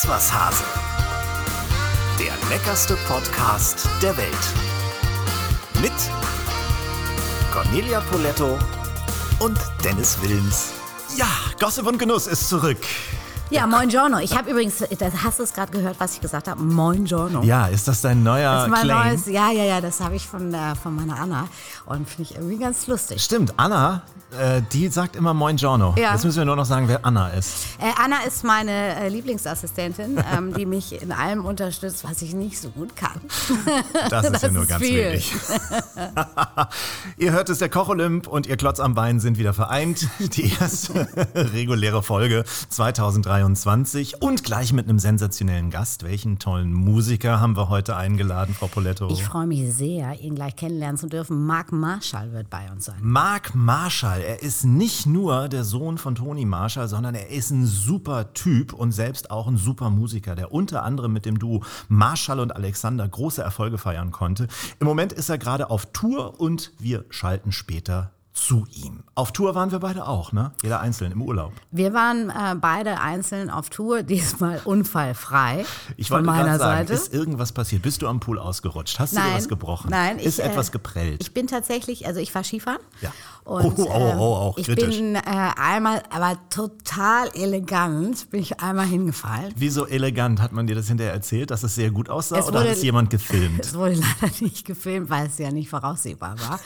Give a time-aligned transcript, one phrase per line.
[0.00, 0.64] Ist was Hase.
[2.18, 4.34] Der leckerste Podcast der Welt.
[5.82, 5.92] Mit
[7.52, 8.58] Cornelia Poletto
[9.40, 10.72] und Dennis Wilms.
[11.18, 11.26] Ja,
[11.60, 12.78] Gossip und Genuss ist zurück.
[13.50, 14.16] Ja, moin Giorno.
[14.20, 16.62] Ich habe übrigens, das hast du es gerade gehört, was ich gesagt habe.
[16.62, 17.42] Moin Giorno.
[17.42, 19.08] Ja, ist das dein neuer das ist mein Claim?
[19.10, 21.46] neues, ja, ja, ja, das habe ich von, äh, von meiner Anna
[21.84, 23.22] und finde ich irgendwie ganz lustig.
[23.22, 24.00] Stimmt, Anna,
[24.38, 25.94] äh, die sagt immer Moin Giorno.
[25.98, 26.12] Ja.
[26.12, 27.66] Jetzt müssen wir nur noch sagen, wer Anna ist.
[27.78, 32.58] Äh, Anna ist meine äh, Lieblingsassistentin, ähm, die mich in allem unterstützt, was ich nicht
[32.60, 33.20] so gut kann.
[34.10, 35.04] Das ist Das ja nur ist ganz viel.
[35.04, 35.32] wenig.
[37.16, 40.08] ihr hört es, der Koch-Olymp und ihr Klotz am Bein sind wieder vereint.
[40.18, 46.02] Die erste reguläre Folge 2023 und gleich mit einem sensationellen Gast.
[46.04, 49.08] Welchen tollen Musiker haben wir heute eingeladen, Frau Poletto?
[49.10, 51.44] Ich freue mich sehr, ihn gleich kennenlernen zu dürfen.
[51.46, 52.96] Marc Marshall wird bei uns sein.
[53.00, 53.54] Mark
[54.20, 58.32] Marshall, er ist nicht nur der Sohn von Toni Marshall, sondern er ist ein super
[58.34, 62.54] Typ und selbst auch ein super Musiker, der unter anderem mit dem Duo Marshall und
[62.54, 64.48] Alexander große Erfolge feiern konnte.
[64.78, 69.02] Im Moment ist er gerade auf Tour und wir schalten später zu ihm.
[69.14, 70.52] Auf Tour waren wir beide auch, ne?
[70.62, 71.52] Jeder einzeln im Urlaub.
[71.72, 75.64] Wir waren äh, beide einzeln auf Tour, diesmal unfallfrei
[75.96, 76.92] Ich von wollte meiner sagen, Seite.
[76.92, 77.82] ist irgendwas passiert?
[77.82, 78.98] Bist du am Pool ausgerutscht?
[78.98, 79.90] Hast du dir was gebrochen?
[79.90, 81.22] Nein, Ist ich, etwas äh, geprellt?
[81.22, 82.80] Ich bin tatsächlich, also ich war Skifahren.
[83.02, 83.12] Ja.
[83.50, 84.96] Und, Oh, oh, oh, oh, auch ich kritisch.
[84.96, 89.52] bin äh, einmal, aber total elegant, bin ich einmal hingefallen.
[89.56, 92.46] Wie so elegant hat man dir das hinterher erzählt, dass es sehr gut aussah Es
[92.46, 93.60] oder hat wurde- es jemand gefilmt?
[93.66, 96.60] Es wurde leider nicht gefilmt, weil es ja nicht voraussehbar war.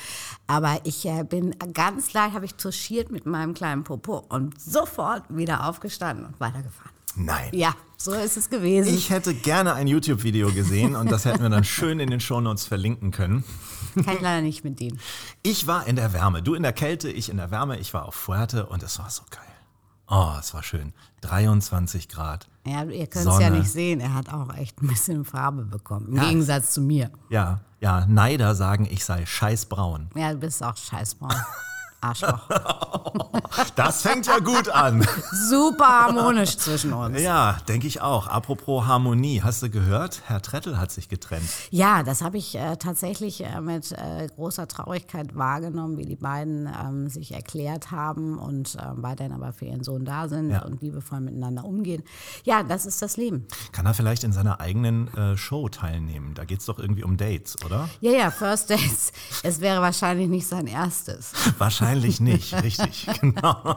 [0.46, 5.22] Aber ich äh, bin ganz leicht, habe ich touchiert mit meinem kleinen Popo und sofort
[5.30, 6.90] wieder aufgestanden und weitergefahren.
[7.16, 7.48] Nein.
[7.52, 8.92] Ja, so ist es gewesen.
[8.92, 12.66] Ich hätte gerne ein YouTube-Video gesehen und das hätten wir dann schön in den Shownotes
[12.66, 13.42] verlinken können.
[13.94, 14.98] Kann ich leider nicht mit dienen.
[15.42, 18.06] Ich war in der Wärme, du in der Kälte, ich in der Wärme, ich war
[18.06, 19.40] auf Fuerte und es war so geil.
[20.06, 20.92] Oh, es war schön.
[21.22, 22.46] 23 Grad.
[22.66, 24.00] Ja, ihr könnt es ja nicht sehen.
[24.00, 26.08] Er hat auch echt ein bisschen Farbe bekommen.
[26.08, 26.24] Im Ja.
[26.28, 27.10] Gegensatz zu mir.
[27.30, 30.10] Ja, ja, Neider sagen, ich sei scheißbraun.
[30.14, 31.32] Ja, du bist auch scheißbraun.
[32.04, 32.40] Arschloch.
[33.76, 35.06] Das fängt ja gut an.
[35.48, 37.20] Super harmonisch zwischen uns.
[37.20, 38.26] Ja, denke ich auch.
[38.26, 40.22] Apropos Harmonie, hast du gehört?
[40.26, 41.48] Herr Trettel hat sich getrennt.
[41.70, 46.66] Ja, das habe ich äh, tatsächlich äh, mit äh, großer Traurigkeit wahrgenommen, wie die beiden
[46.66, 50.62] ähm, sich erklärt haben und äh, weiterhin aber für ihren Sohn da sind Ja.
[50.64, 52.02] und liebevoll miteinander umgehen.
[52.44, 53.46] Ja, das ist das Leben.
[53.72, 56.34] Kann er vielleicht in seiner eigenen äh, Show teilnehmen?
[56.34, 57.88] Da geht es doch irgendwie um Dates, oder?
[58.00, 59.12] Ja, ja, First Dates.
[59.44, 61.32] Es wäre wahrscheinlich nicht sein erstes.
[61.58, 63.06] Wahrscheinlich nicht, richtig.
[63.20, 63.76] Genau.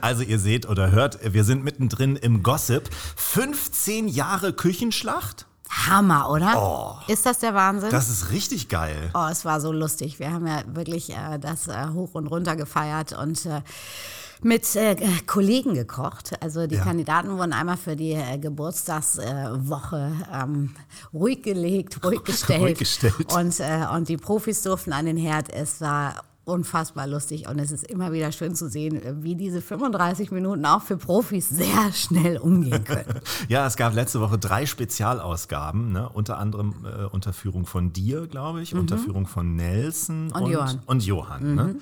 [0.00, 2.88] Also ihr seht oder hört, wir sind mittendrin im Gossip.
[3.16, 5.46] 15 Jahre Küchenschlacht?
[5.68, 7.00] Hammer, oder?
[7.06, 7.90] Ist das der Wahnsinn?
[7.90, 7.92] Oh.
[7.92, 9.10] Das ist richtig geil.
[9.14, 10.18] Oh, es war so lustig.
[10.18, 13.60] Wir haben ja wirklich äh, das äh, hoch und runter gefeiert und äh,
[14.42, 14.96] mit äh,
[15.26, 16.32] Kollegen gekocht.
[16.42, 16.82] Also die Ja.
[16.82, 20.74] Kandidaten wurden einmal für die äh, Geburtstagswoche ähm,
[21.12, 22.60] ruhig gelegt, ruhig gestellt.
[22.62, 23.32] Ruhig gestellt.
[23.32, 25.52] Und, äh, und die Profis durften an den Herd.
[25.52, 30.30] Es war unfassbar lustig und es ist immer wieder schön zu sehen, wie diese 35
[30.30, 33.20] Minuten auch für Profis sehr schnell umgehen können.
[33.48, 36.08] Ja, es gab letzte Woche drei Spezialausgaben, ne?
[36.08, 40.32] unter anderem äh, unter Führung von dir, glaube ich, unter Führung von Nelson Mhm.
[40.32, 40.76] Und Johann.
[40.76, 40.82] Mhm.
[40.86, 41.76] Und Johann ne?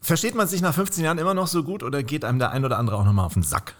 [0.00, 2.64] Versteht man sich nach 15 Jahren immer noch so gut oder geht einem der ein
[2.64, 3.74] oder andere auch nochmal auf den Sack?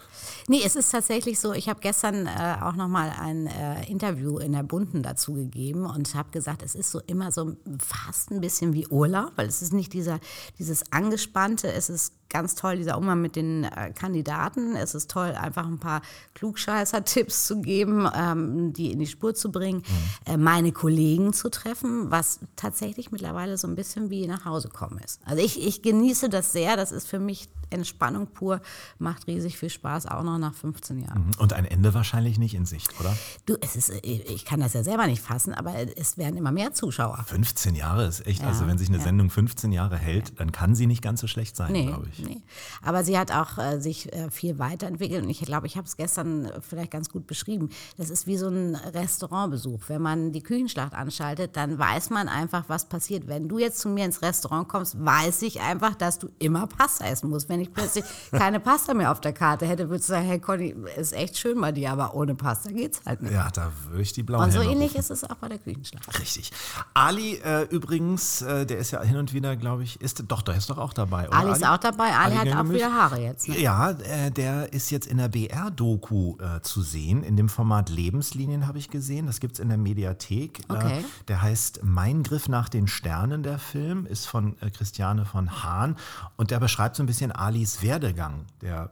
[0.49, 4.53] Nee, es ist tatsächlich so, ich habe gestern äh, auch nochmal ein äh, Interview in
[4.53, 8.73] der Bunden dazu gegeben und habe gesagt, es ist so immer so fast ein bisschen
[8.73, 10.19] wie Urlaub, weil es ist nicht dieser,
[10.57, 14.75] dieses Angespannte, es ist ganz toll, dieser Umgang mit den äh, Kandidaten.
[14.75, 16.01] Es ist toll, einfach ein paar
[16.35, 19.83] Klugscheißer-Tipps zu geben, ähm, die in die Spur zu bringen,
[20.25, 24.99] äh, meine Kollegen zu treffen, was tatsächlich mittlerweile so ein bisschen wie nach Hause kommen
[24.99, 25.19] ist.
[25.25, 28.61] Also ich, ich genieße das sehr, das ist für mich Entspannung pur,
[28.97, 31.31] macht riesig viel Spaß, auch noch nach 15 Jahren.
[31.37, 33.15] Und ein Ende wahrscheinlich nicht in Sicht, oder?
[33.45, 36.51] Du, es ist, äh, ich kann das ja selber nicht fassen, aber es werden immer
[36.51, 37.23] mehr Zuschauer.
[37.27, 39.03] 15 Jahre ist echt, also Ja, wenn sich eine ja.
[39.03, 42.18] Sendung 15 Jahre hält, dann kann sie nicht ganz so schlecht sein, Nee, glaube ich.
[42.25, 42.41] Nee.
[42.81, 45.97] Aber sie hat auch äh, sich äh, viel weiterentwickelt und ich glaube, ich habe es
[45.97, 47.69] gestern äh, vielleicht ganz gut beschrieben.
[47.97, 49.81] Das ist wie so ein Restaurantbesuch.
[49.87, 53.27] Wenn man die Küchenschlacht anschaltet, dann weiß man einfach, was passiert.
[53.27, 57.05] Wenn du jetzt zu mir ins Restaurant kommst, weiß ich einfach, dass du immer Pasta
[57.05, 57.49] essen musst.
[57.49, 60.75] Wenn ich plötzlich keine Pasta mehr auf der Karte hätte, würdest du sagen, hey Conny,
[60.97, 63.33] ist echt schön bei dir, aber ohne Pasta geht's halt nicht.
[63.33, 66.19] Ja, da würde ich die blaue Und so ähnlich ist es auch bei der Küchenschlacht.
[66.19, 66.51] Richtig.
[66.93, 70.55] Ali äh, übrigens, äh, der ist ja hin und wieder, glaube ich, ist doch, der
[70.55, 71.27] ist doch auch dabei.
[71.27, 72.08] Oder Ali ist auch dabei.
[72.17, 73.47] Ali, hat auch wieder Haare jetzt.
[73.47, 73.59] Ne?
[73.59, 77.23] Ja, äh, der ist jetzt in der BR-Doku äh, zu sehen.
[77.23, 79.25] In dem Format Lebenslinien habe ich gesehen.
[79.27, 80.61] Das gibt es in der Mediathek.
[80.67, 80.99] Okay.
[80.99, 85.63] Äh, der heißt Mein Griff nach den Sternen, der Film, ist von äh, Christiane von
[85.63, 85.95] Hahn.
[86.37, 88.45] Und der beschreibt so ein bisschen Alis Werdegang.
[88.61, 88.89] Der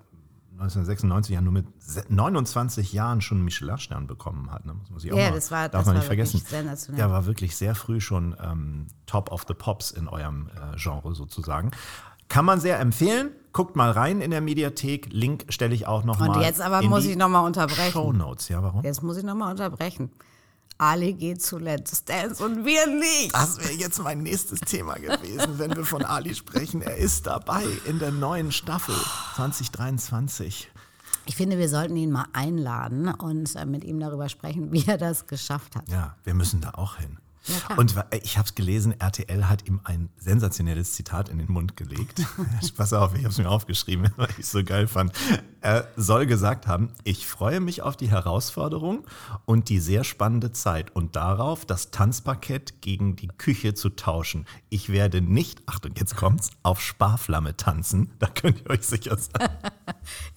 [0.60, 1.68] 1996 ja nur mit
[2.10, 4.66] 29 Jahren schon einen Michelin-Stern bekommen hat.
[4.66, 4.74] Ne?
[4.82, 6.96] Das muss ich auch Ja, mal, das war- darf das man war nicht vergessen.
[6.98, 11.14] Der war wirklich sehr früh schon ähm, Top of the Pops in eurem äh, Genre
[11.14, 11.70] sozusagen.
[12.30, 13.32] Kann man sehr empfehlen.
[13.54, 15.08] Guckt mal rein in der Mediathek.
[15.12, 16.42] Link stelle ich auch noch Und mal.
[16.44, 17.92] jetzt aber muss ich nochmal unterbrechen.
[17.92, 18.50] Show Notes.
[18.50, 18.84] Ja, warum?
[18.84, 20.12] Jetzt muss ich nochmal unterbrechen.
[20.80, 23.34] Ali geht zu Let's Dance und wir nicht.
[23.34, 26.84] Das wäre jetzt mein nächstes Thema gewesen, wenn wir von Ali sprechen.
[26.84, 28.94] Er ist dabei in der neuen Staffel
[29.38, 30.70] 2023.
[31.26, 34.98] Ich finde, wir sollten ihn mal einladen und äh, mit ihm darüber sprechen, wie er
[34.98, 35.90] das geschafft hat.
[35.90, 37.18] Ja, wir müssen da auch hin.
[37.70, 37.76] Ja.
[37.78, 41.78] Und wa- ich habe es gelesen, RTL hat ihm ein sensationelles Zitat in den Mund
[41.78, 42.26] gelegt.
[42.78, 45.12] Pass auf, ich habe es mir aufgeschrieben, weil ich es so geil fand.
[45.62, 49.06] Er soll gesagt haben, ich freue mich auf die Herausforderung
[49.46, 54.46] und die sehr spannende Zeit und darauf, das Tanzparkett gegen die Küche zu tauschen.
[54.70, 58.12] Ich werde nicht, Achtung, jetzt kommt's, auf Sparflamme tanzen.
[58.20, 59.50] Da könnt ihr euch sicher sein.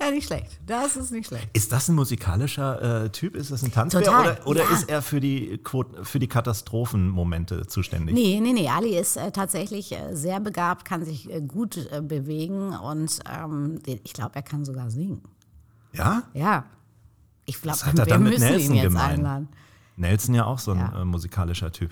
[0.00, 0.58] Ja, nicht schlecht.
[0.66, 1.48] Das ist nicht schlecht.
[1.52, 3.36] Ist das ein musikalischer äh, Typ?
[3.36, 4.02] Ist das ein Tanzbär?
[4.02, 4.70] Total, Oder, oder ja.
[4.70, 6.28] ist er für die, Quoten, für die
[7.00, 8.14] Katastrophenmomente zuständig?
[8.14, 8.68] Nee, nee, nee.
[8.68, 13.80] Ali ist äh, tatsächlich äh, sehr begabt, kann sich äh, gut äh, bewegen und ähm,
[13.84, 15.22] ich glaube, er kann sogar singen.
[15.92, 16.22] Ja?
[16.34, 16.64] Ja.
[17.46, 19.10] Ich glaube, er wir müssen Nelson ihn jetzt gemein?
[19.10, 19.48] einladen.
[19.96, 21.02] Nelson ja auch so ein Ja.
[21.02, 21.90] äh, musikalischer Typ.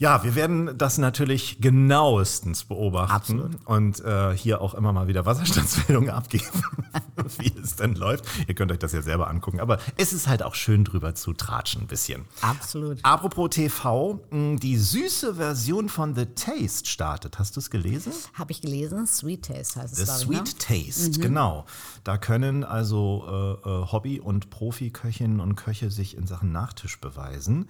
[0.00, 3.66] Ja, wir werden das natürlich genauestens beobachten Absolut.
[3.66, 6.46] und äh, hier auch immer mal wieder Wasserstandsmeldungen abgeben,
[7.38, 8.24] wie es denn läuft.
[8.48, 11.34] Ihr könnt euch das ja selber angucken, aber es ist halt auch schön drüber zu
[11.34, 12.24] tratschen ein bisschen.
[12.40, 12.98] Absolut.
[13.02, 17.38] Apropos TV, mh, die süße Version von The Taste startet.
[17.38, 18.14] Hast du es gelesen?
[18.32, 19.06] Habe ich gelesen.
[19.06, 20.70] Sweet Taste heißt es, The Sweet ich.
[20.70, 20.84] Ne?
[20.86, 21.66] Taste, genau.
[22.04, 27.68] Da können also äh, äh, Hobby- und Profiköchinnen und Köche sich in Sachen Nachtisch beweisen.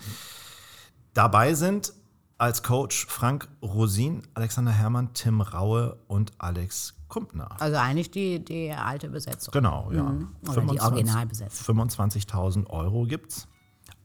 [1.12, 1.92] Dabei sind
[2.40, 7.50] als Coach Frank Rosin, Alexander Herrmann, Tim Raue und Alex Kumpner.
[7.60, 9.52] Also eigentlich die, die alte Besetzung.
[9.52, 10.04] Genau, ja.
[10.04, 10.28] Mhm.
[10.48, 11.76] Oder die Originalbesetzung.
[11.76, 13.46] 25.000 Euro gibt's.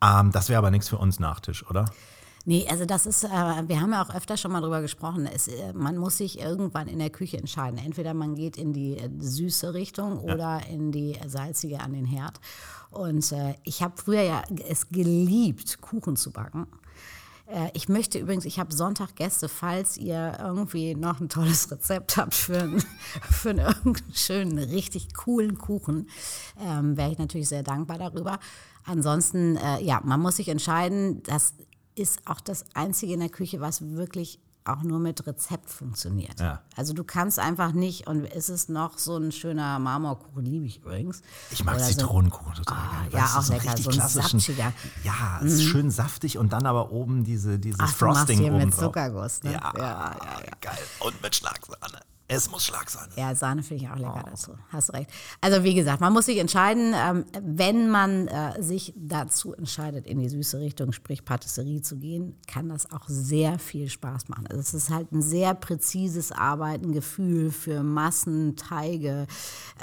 [0.02, 1.86] Ähm, das wäre aber nichts für uns Nachtisch, oder?
[2.44, 5.48] Nee, also das ist, äh, wir haben ja auch öfter schon mal drüber gesprochen, es,
[5.48, 7.80] äh, man muss sich irgendwann in der Küche entscheiden.
[7.80, 12.42] Entweder man geht in die äh, süße Richtung oder in die salzige an den Herd.
[12.92, 16.68] Und äh, ich habe früher ja es geliebt, Kuchen zu backen.
[17.48, 22.18] Äh, Ich möchte übrigens, ich habe Sonntag Gäste, falls ihr irgendwie noch ein tolles Rezept
[22.18, 22.84] habt für, einen-
[23.30, 26.10] für einen schönen, richtig coolen Kuchen,
[26.62, 28.40] ähm, wäre ich natürlich sehr dankbar darüber.
[28.84, 31.54] Ansonsten, äh, ja, man muss sich entscheiden, das
[31.96, 36.40] ist auch das Einzige in der Küche, was wirklich auch nur mit Rezept funktioniert.
[36.40, 36.62] Ja.
[36.76, 40.78] Also du kannst einfach nicht, und ist es noch so ein schöner Marmorkuchen, liebe ich
[40.78, 41.22] übrigens.
[41.52, 43.26] Ich mag Oder so- Zitronenkuchen total Ah, gerne.
[43.28, 44.74] ja, auch so lecker, so ein klassischen- saftiger.
[45.04, 48.40] Ja, es ist schön saftig und dann aber oben diese, dieses Ach, du machst Frosting
[48.40, 48.80] hier mit oben drauf.
[48.82, 49.54] Zuckerguss, ne?
[49.54, 50.78] Ja, Ja, ja, geil.
[51.00, 52.00] Und mit Schlagsahne.
[52.28, 53.10] Es muss Schlagsahne.
[53.18, 54.30] Ja, Sahne finde ich auch lecker Oh.
[54.32, 54.52] dazu.
[54.72, 55.12] Hast recht.
[55.42, 60.18] Also wie gesagt, man muss sich entscheiden, ähm, wenn man äh, sich dazu entscheidet, in
[60.20, 64.48] die süße Richtung, sprich Patisserie zu gehen, kann das auch sehr viel Spaß machen.
[64.48, 69.28] Also es ist halt ein sehr präzises Arbeiten, Gefühl für Massen, Teige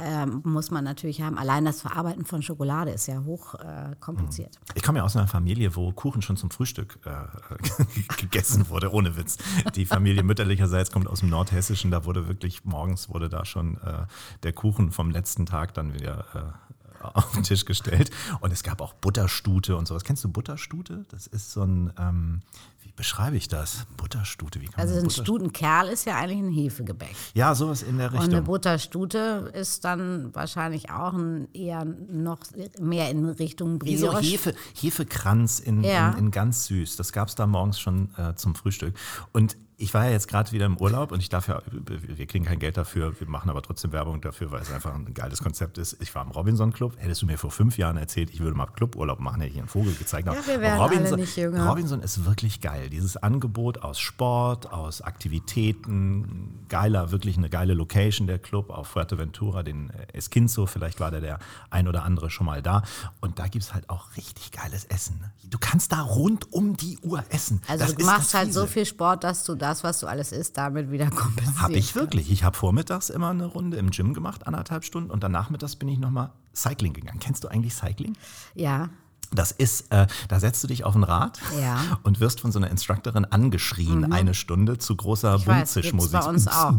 [0.02, 1.38] ähm, muss man natürlich haben.
[1.38, 4.58] Allein das Verarbeiten von Schokolade ist ja hoch äh, kompliziert.
[4.74, 7.84] Ich komme ja aus einer Familie, wo Kuchen schon zum Frühstück äh,
[8.18, 9.36] gegessen wurde, ohne Witz.
[9.76, 12.31] Die Familie mütterlicherseits kommt aus dem Nordhessischen, da wurde wirklich,
[12.64, 14.06] morgens wurde da schon äh,
[14.42, 16.72] der Kuchen vom letzten Tag dann wieder äh,
[17.02, 18.10] auf den Tisch gestellt.
[18.40, 20.04] Und es gab auch Butterstute und sowas.
[20.04, 21.04] Kennst du Butterstute?
[21.10, 22.40] Das ist so ein, ähm,
[22.82, 23.86] wie beschreibe ich das?
[23.96, 27.14] Butterstute, wie kann Also ein Stutenkerl ist ja eigentlich ein Hefegebäck.
[27.34, 28.44] Ja, sowas in der Und eine Richtung.
[28.44, 32.38] Butterstute ist dann wahrscheinlich auch ein eher noch
[32.80, 34.22] mehr in Richtung Wie so Brioche.
[34.24, 36.10] Hefe, Hefekranz in, Ja.
[36.12, 36.94] in, in ganz süß.
[36.96, 38.94] Das gab es da morgens schon äh, zum Frühstück.
[39.32, 42.44] Und ich war ja jetzt gerade wieder im Urlaub und ich darf ja, wir kriegen
[42.44, 45.76] kein Geld dafür, wir machen aber trotzdem Werbung dafür, weil es einfach ein geiles Konzept
[45.76, 45.96] ist.
[46.00, 46.94] Ich war im Robinson Club.
[46.98, 49.68] Hättest du mir vor fünf Jahren erzählt, ich würde mal Cluburlaub machen, hätte ich einen
[49.68, 50.28] Vogel gezeigt.
[50.28, 51.68] Ja, wir werden alle nicht jünger.
[51.68, 52.90] Robinson ist wirklich geil.
[52.90, 59.62] Dieses Angebot aus Sport, aus Aktivitäten, geiler, wirklich eine geile Location, der Club auf Fuerteventura,
[59.62, 61.38] den äh, Esquinzo, vielleicht war der der
[61.70, 62.82] ein oder andere schon mal da.
[63.20, 65.18] Und da gibt es halt auch richtig geiles Essen.
[65.20, 65.32] ne?
[65.44, 67.60] Du kannst da rund um die Uhr essen.
[67.68, 70.56] Also Das du machst halt so viel Sport, dass du das, was du alles isst,
[70.58, 71.62] damit wieder kompensierst.
[71.62, 72.30] Habe ich wirklich.
[72.30, 75.88] Ich habe vormittags immer eine Runde im Gym gemacht, anderthalb Stunden, und dann nachmittags bin
[75.88, 77.18] ich nochmal Cycling gegangen.
[77.18, 78.16] Kennst du eigentlich Cycling?
[78.54, 78.90] Ja.
[79.34, 81.78] Das ist, äh, da setzt du dich auf ein Rad Ja.
[82.02, 86.12] und wirst von so einer Instructorin angeschrien, eine Stunde zu großer Bumzischmusik.
[86.12, 86.74] bei uns auch.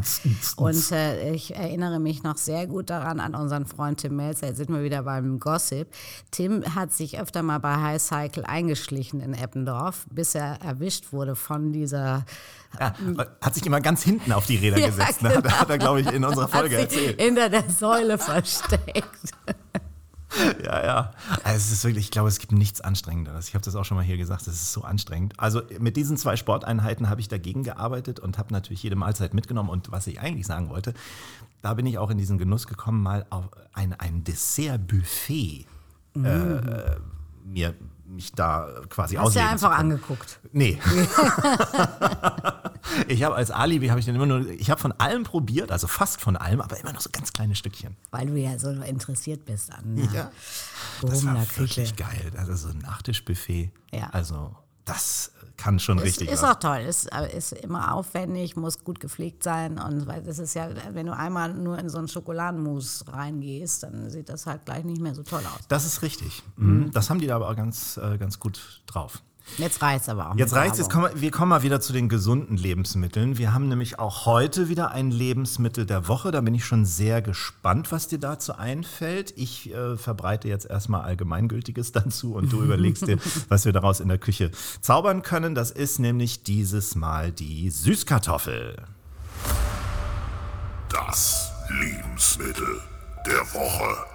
[0.57, 4.48] Und äh, ich erinnere mich noch sehr gut daran an unseren Freund Tim Melzer.
[4.48, 5.88] Jetzt sind wir wieder beim Gossip.
[6.31, 11.36] Tim hat sich öfter mal bei High Cycle eingeschlichen in Eppendorf, bis er erwischt wurde
[11.36, 12.25] von dieser
[12.79, 12.93] ja,
[13.41, 15.22] hat sich immer ganz hinten auf die Räder Ja, gesetzt.
[15.22, 15.29] Ne?
[15.29, 15.50] genau.
[15.60, 17.22] Hat, er, glaube ich, in unserer Folge erzählt.
[17.22, 19.31] hinter der Säule versteckt.
[20.63, 21.11] Ja, ja.
[21.43, 23.47] Also es ist wirklich, ich glaube, es gibt nichts Anstrengenderes.
[23.47, 25.33] Ich habe das auch schon mal hier gesagt, es ist so anstrengend.
[25.37, 29.69] Also mit diesen zwei Sporteinheiten habe ich dagegen gearbeitet und habe natürlich jede Mahlzeit mitgenommen.
[29.69, 30.93] Und was ich eigentlich sagen wollte,
[31.61, 35.65] da bin ich auch in diesen Genuss gekommen, mal auf ein, ein Dessert-Buffet
[36.15, 36.97] äh,
[37.45, 37.73] mir
[38.13, 39.91] mich da quasi Hast du ausleben einfach zu können.
[39.91, 40.39] angeguckt.
[40.51, 40.79] Nee.
[43.08, 45.88] ich habe als Alibi habe ich dann immer nur, ich habe von allem probiert, also
[45.88, 47.96] fast von allem, aber immer noch so ganz kleine Stückchen.
[48.12, 50.32] Weil du ja so interessiert bist an äh, Ja.
[51.01, 52.32] Das war wirklich geil.
[52.38, 53.72] Also so ein Nachtischbuffet.
[53.91, 54.10] Ja.
[54.12, 56.55] Also das kann schon Ist, richtig ist was.
[56.55, 60.69] auch toll, ist, ist immer aufwendig, muss gut gepflegt sein und weil das ist ja,
[60.91, 65.01] wenn du einmal nur in so einen Schokoladenmus reingehst, dann sieht das halt gleich nicht
[65.01, 65.61] mehr so toll aus.
[65.67, 66.43] Das ist richtig.
[66.57, 66.91] Mhm.
[66.91, 69.21] Das haben die da aber auch ganz, äh, ganz gut drauf.
[69.57, 70.35] Jetzt reicht's aber auch.
[70.35, 73.38] Jetzt reicht es, kommen wir wir kommen mal wieder zu den gesunden Lebensmitteln.
[73.38, 76.31] Wir haben nämlich auch heute wieder ein Lebensmittel der Woche.
[76.31, 79.33] Da bin ich schon sehr gespannt, was dir dazu einfällt.
[79.38, 83.17] Ich äh, verbreite jetzt erstmal Allgemeingültiges dazu und du überlegst dir,
[83.50, 85.55] was wir daraus in der Küche zaubern können.
[85.55, 88.75] Das ist nämlich dieses Mal die Süßkartoffel.
[90.89, 92.81] Das Lebensmittel
[93.25, 94.05] der Woche.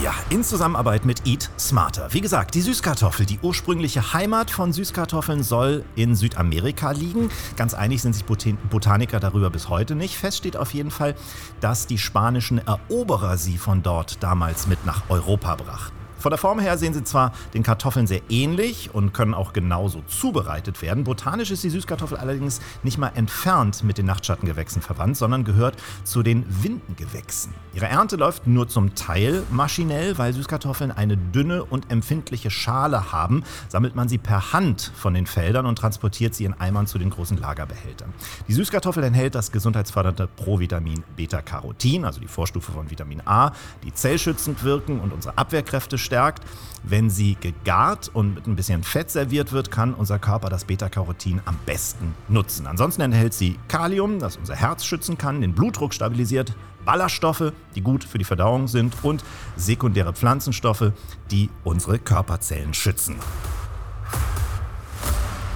[0.00, 2.08] Ja, in Zusammenarbeit mit Eat Smarter.
[2.12, 7.28] Wie gesagt, die Süßkartoffel, die ursprüngliche Heimat von Süßkartoffeln soll in Südamerika liegen.
[7.56, 10.16] Ganz einig sind sich Botan- Botaniker darüber bis heute nicht.
[10.16, 11.14] Fest steht auf jeden Fall,
[11.60, 16.01] dass die spanischen Eroberer sie von dort damals mit nach Europa brachten.
[16.22, 20.02] Von der Form her sehen sie zwar den Kartoffeln sehr ähnlich und können auch genauso
[20.02, 21.02] zubereitet werden.
[21.02, 26.22] Botanisch ist die Süßkartoffel allerdings nicht mal entfernt mit den Nachtschattengewächsen verwandt, sondern gehört zu
[26.22, 27.52] den Windengewächsen.
[27.74, 33.42] Ihre Ernte läuft nur zum Teil maschinell, weil Süßkartoffeln eine dünne und empfindliche Schale haben,
[33.68, 37.10] sammelt man sie per Hand von den Feldern und transportiert sie in Eimern zu den
[37.10, 38.12] großen Lagerbehältern.
[38.46, 43.50] Die Süßkartoffel enthält das gesundheitsfördernde Provitamin Beta-Carotin, also die Vorstufe von Vitamin A,
[43.82, 46.44] die zellschützend wirken und unsere Abwehrkräfte stärkt.
[46.82, 51.40] Wenn sie gegart und mit ein bisschen Fett serviert wird, kann unser Körper das Beta-Carotin
[51.46, 52.66] am besten nutzen.
[52.66, 56.54] Ansonsten enthält sie Kalium, das unser Herz schützen kann, den Blutdruck stabilisiert,
[56.84, 59.24] Ballaststoffe, die gut für die Verdauung sind und
[59.56, 60.92] sekundäre Pflanzenstoffe,
[61.30, 63.16] die unsere Körperzellen schützen.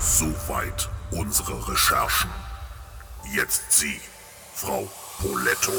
[0.00, 2.30] Soweit unsere Recherchen.
[3.34, 4.00] Jetzt Sie,
[4.54, 5.72] Frau Poletto.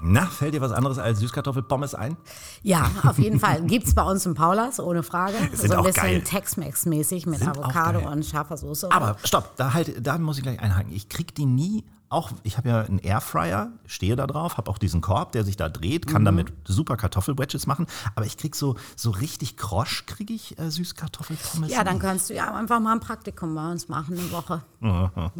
[0.00, 2.16] Na, fällt dir was anderes als Süßkartoffelpommes ein?
[2.62, 3.62] Ja, auf jeden Fall.
[3.62, 5.36] Gibt's bei uns im Paulas, ohne Frage.
[5.52, 6.24] Sind so ein auch bisschen.
[6.24, 8.90] Tex-Mex-mäßig mit Sind Avocado und scharfer Soße.
[8.92, 10.92] Aber stopp, da, halt, da muss ich gleich einhaken.
[10.92, 14.78] Ich krieg die nie, auch ich habe ja einen Airfryer, stehe da drauf, habe auch
[14.78, 18.76] diesen Korb, der sich da dreht, kann damit super Kartoffelwedges machen, aber ich krieg so,
[18.96, 21.70] so richtig Krosch, kriege ich äh, Süßkartoffelpommes.
[21.70, 24.62] Ja, dann kannst du ja einfach mal ein Praktikum bei uns machen, eine Woche.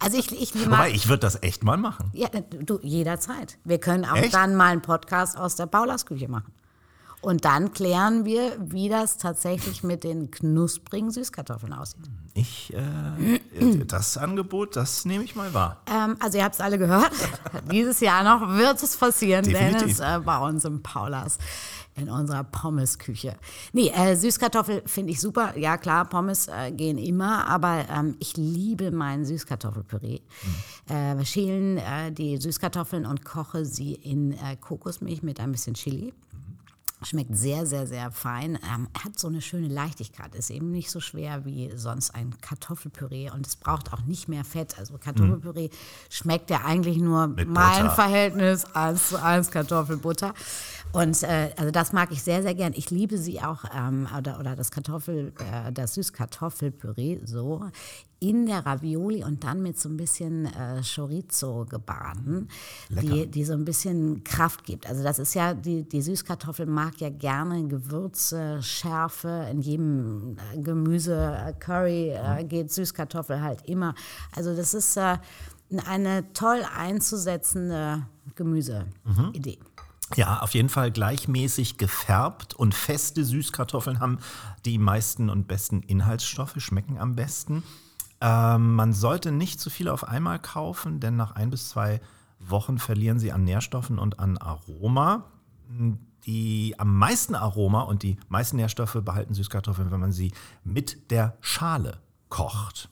[0.00, 2.10] also ich, ich Wobei, ich würde das echt mal machen.
[2.12, 3.58] ja, du, jederzeit.
[3.64, 4.34] Wir können auch Echt?
[4.34, 6.52] dann mal einen Podcast aus der Paulasküche machen.
[7.22, 12.10] Und dann klären wir, wie das tatsächlich mit den knusprigen Süßkartoffeln aussieht.
[12.34, 15.82] Ich, äh, das Angebot, das nehme ich mal wahr.
[15.86, 17.12] Ähm, also ihr habt es alle gehört.
[17.70, 19.80] Dieses Jahr noch wird es passieren, Definitiv.
[19.80, 21.38] denn es äh, bei uns im Paulas
[21.94, 23.36] in unserer Pommesküche.
[23.72, 25.56] Nee, äh, Süßkartoffel finde ich super.
[25.58, 30.20] Ja klar, Pommes äh, gehen immer, aber ähm, ich liebe mein Süßkartoffelpüree.
[30.88, 35.74] Äh, wir schälen äh, die Süßkartoffeln und koche sie in äh, Kokosmilch mit ein bisschen
[35.74, 36.12] Chili.
[37.04, 38.58] Schmeckt sehr, sehr, sehr fein.
[38.74, 40.34] Ähm, hat so eine schöne Leichtigkeit.
[40.34, 43.30] Ist eben nicht so schwer wie sonst ein Kartoffelpüree.
[43.30, 44.78] Und es braucht auch nicht mehr Fett.
[44.78, 45.70] Also Kartoffelpüree
[46.10, 47.94] schmeckt ja eigentlich nur Mit mein Butter.
[47.94, 50.34] Verhältnis 1 zu 1 Kartoffelbutter.
[50.92, 52.72] Und äh, also das mag ich sehr, sehr gern.
[52.74, 57.64] Ich liebe sie auch, ähm, oder, oder das Kartoffel, äh, das Süßkartoffelpüree so
[58.20, 62.48] in der Ravioli und dann mit so ein bisschen äh, Chorizo gebaden,
[62.88, 64.86] die, die so ein bisschen Kraft gibt.
[64.86, 70.58] Also das ist ja, die, die Süßkartoffel mag ja gerne Gewürze, Schärfe, in jedem äh,
[70.60, 73.94] Gemüse, äh, Curry äh, geht Süßkartoffel halt immer.
[74.36, 75.16] Also das ist äh,
[75.86, 78.06] eine toll einzusetzende
[78.36, 79.58] Gemüseidee.
[80.16, 84.18] Ja, auf jeden Fall gleichmäßig gefärbt und feste Süßkartoffeln haben
[84.64, 87.62] die meisten und besten Inhaltsstoffe, schmecken am besten.
[88.20, 92.00] Ähm, man sollte nicht zu viel auf einmal kaufen, denn nach ein bis zwei
[92.38, 95.24] Wochen verlieren sie an Nährstoffen und an Aroma.
[96.26, 101.36] die am meisten Aroma und die meisten Nährstoffe behalten Süßkartoffeln, wenn man sie mit der
[101.40, 102.88] Schale kocht.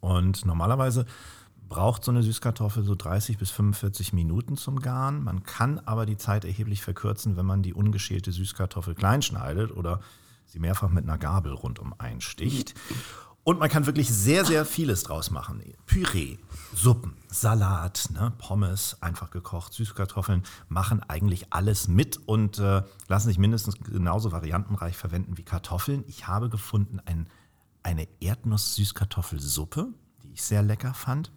[0.00, 1.04] Und normalerweise
[1.68, 5.22] braucht so eine Süßkartoffel so 30 bis 45 Minuten zum Garen.
[5.22, 10.00] Man kann aber die Zeit erheblich verkürzen, wenn man die ungeschälte Süßkartoffel klein schneidet oder
[10.46, 12.74] sie mehrfach mit einer Gabel rundum einsticht.
[13.44, 15.62] Und man kann wirklich sehr, sehr vieles draus machen.
[15.86, 16.36] Püree,
[16.74, 23.38] Suppen, Salat, ne, Pommes, einfach gekocht, Süßkartoffeln machen eigentlich alles mit und äh, lassen sich
[23.38, 26.04] mindestens genauso variantenreich verwenden wie Kartoffeln.
[26.08, 27.26] Ich habe gefunden ein,
[27.82, 31.32] eine Erdnuss-Süßkartoffelsuppe, die ich sehr lecker fand.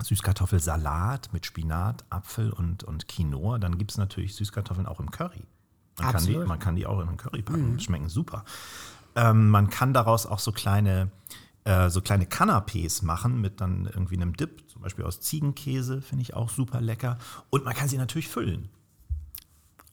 [0.00, 3.58] Süßkartoffelsalat mit Spinat, Apfel und, und Quinoa.
[3.58, 5.44] Dann gibt es natürlich Süßkartoffeln auch im Curry.
[6.00, 7.80] Man kann, die, man kann die auch in einen Curry packen, mhm.
[7.80, 8.44] schmecken super.
[9.16, 11.10] Ähm, man kann daraus auch so kleine,
[11.64, 16.22] äh, so kleine Canapés machen mit dann irgendwie einem Dip, zum Beispiel aus Ziegenkäse, finde
[16.22, 17.18] ich auch super lecker.
[17.50, 18.68] Und man kann sie natürlich füllen.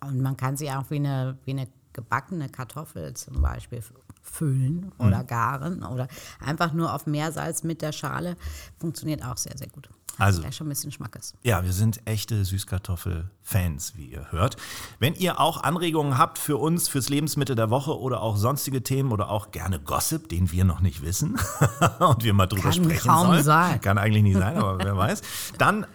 [0.01, 3.81] Und man kann sie auch wie eine, wie eine gebackene Kartoffel zum Beispiel
[4.21, 5.27] füllen oder mhm.
[5.27, 6.07] garen oder
[6.39, 8.35] einfach nur auf Meersalz mit der Schale.
[8.77, 9.89] Funktioniert auch sehr, sehr gut.
[10.17, 11.33] Also, schon ein bisschen Schmackes.
[11.43, 14.55] Ja, wir sind echte Süßkartoffel-Fans, wie ihr hört.
[14.97, 19.11] Wenn ihr auch Anregungen habt für uns, fürs Lebensmittel der Woche oder auch sonstige Themen
[19.11, 21.37] oder auch gerne Gossip, den wir noch nicht wissen
[21.99, 23.43] und wir mal drüber Kann sprechen kaum sollen.
[23.43, 23.81] sein.
[23.81, 25.21] Kann eigentlich nicht sein, aber wer weiß.
[25.57, 25.85] Dann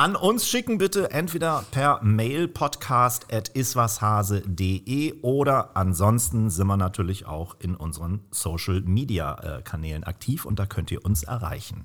[0.00, 7.26] an uns schicken bitte entweder per Mail podcast at iswashase.de oder ansonsten sind wir natürlich
[7.26, 11.84] auch in unseren Social Media äh, Kanälen aktiv und da könnt ihr uns erreichen.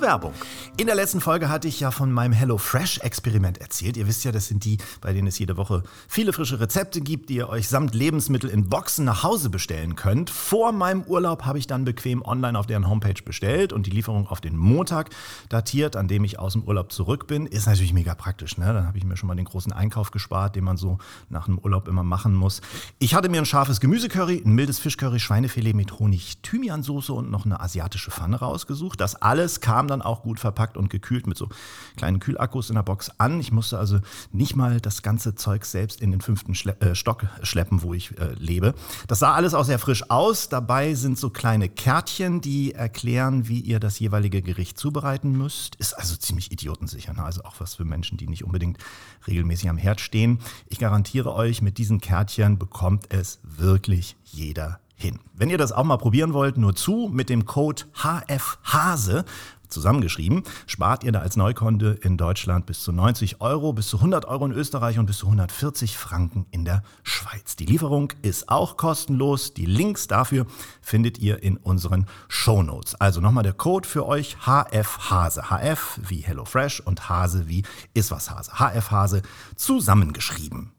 [0.00, 0.32] Werbung.
[0.76, 3.96] In der letzten Folge hatte ich ja von meinem HelloFresh-Experiment erzählt.
[3.96, 7.28] Ihr wisst ja, das sind die, bei denen es jede Woche viele frische Rezepte gibt,
[7.28, 10.30] die ihr euch samt Lebensmittel in Boxen nach Hause bestellen könnt.
[10.30, 14.26] Vor meinem Urlaub habe ich dann bequem online auf deren Homepage bestellt und die Lieferung
[14.28, 15.10] auf den Montag
[15.48, 17.46] datiert, an dem ich aus dem Urlaub zurück bin.
[17.46, 18.56] Ist natürlich mega praktisch.
[18.56, 18.66] Ne?
[18.66, 21.58] Dann habe ich mir schon mal den großen Einkauf gespart, den man so nach einem
[21.58, 22.60] Urlaub immer machen muss.
[22.98, 27.60] Ich hatte mir ein scharfes Gemüsecurry, ein mildes Fischcurry, Schweinefilet mit Honig-Thymian-Soße und noch eine
[27.60, 29.00] asiatische Pfanne rausgesucht.
[29.00, 31.48] Das alles kam dann auch gut verpackt und gekühlt mit so
[31.96, 33.40] kleinen Kühlakkus in der Box an.
[33.40, 34.00] Ich musste also
[34.32, 38.18] nicht mal das ganze Zeug selbst in den fünften Schle äh, Stock schleppen, wo ich
[38.18, 38.74] äh, lebe.
[39.08, 40.48] Das sah alles auch sehr frisch aus.
[40.48, 45.76] Dabei sind so kleine Kärtchen, die erklären, wie ihr das jeweilige Gericht zubereiten müsst.
[45.76, 47.12] Ist also ziemlich idiotensicher.
[47.12, 47.22] Ne?
[47.22, 48.78] Also auch was für Menschen, die nicht unbedingt
[49.26, 50.38] regelmäßig am Herd stehen.
[50.68, 55.18] Ich garantiere euch, mit diesen Kärtchen bekommt es wirklich jeder hin.
[55.34, 59.24] Wenn ihr das auch mal probieren wollt, nur zu mit dem Code HFHASE
[59.70, 64.26] zusammengeschrieben, spart ihr da als Neukunde in Deutschland bis zu 90 Euro, bis zu 100
[64.26, 67.56] Euro in Österreich und bis zu 140 Franken in der Schweiz.
[67.56, 69.54] Die Lieferung ist auch kostenlos.
[69.54, 70.46] Die Links dafür
[70.80, 72.94] findet ihr in unseren Shownotes.
[72.96, 75.50] Also nochmal der Code für euch HF Hase.
[75.50, 77.62] HF wie HelloFresh und Hase wie
[77.94, 78.52] Iswas Hase.
[78.58, 79.22] HF Hase
[79.56, 80.72] zusammengeschrieben.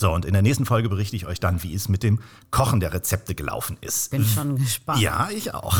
[0.00, 2.80] So, und in der nächsten Folge berichte ich euch dann, wie es mit dem Kochen
[2.80, 4.10] der Rezepte gelaufen ist.
[4.10, 4.98] Bin schon gespannt.
[4.98, 5.76] Ja, ich auch.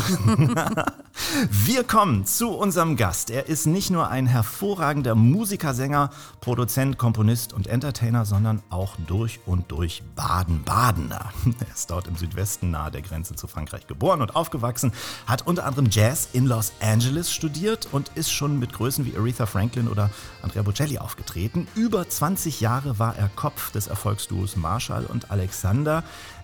[1.51, 3.31] Wir kommen zu unserem Gast.
[3.31, 6.11] Er ist nicht nur ein hervorragender Musiker, Sänger,
[6.43, 11.33] Produzent, Komponist und Entertainer, sondern auch durch und durch Baden-Badener.
[11.61, 14.93] Er ist dort im Südwesten nahe der Grenze zu Frankreich geboren und aufgewachsen,
[15.27, 19.47] hat unter anderem Jazz in Los Angeles studiert und ist schon mit Größen wie Aretha
[19.47, 20.11] Franklin oder
[20.43, 21.67] Andrea Bocelli aufgetreten.
[21.75, 26.03] Über 20 Jahre war er Kopf des Erfolgs Erfolgsduos Marshall und Alexander.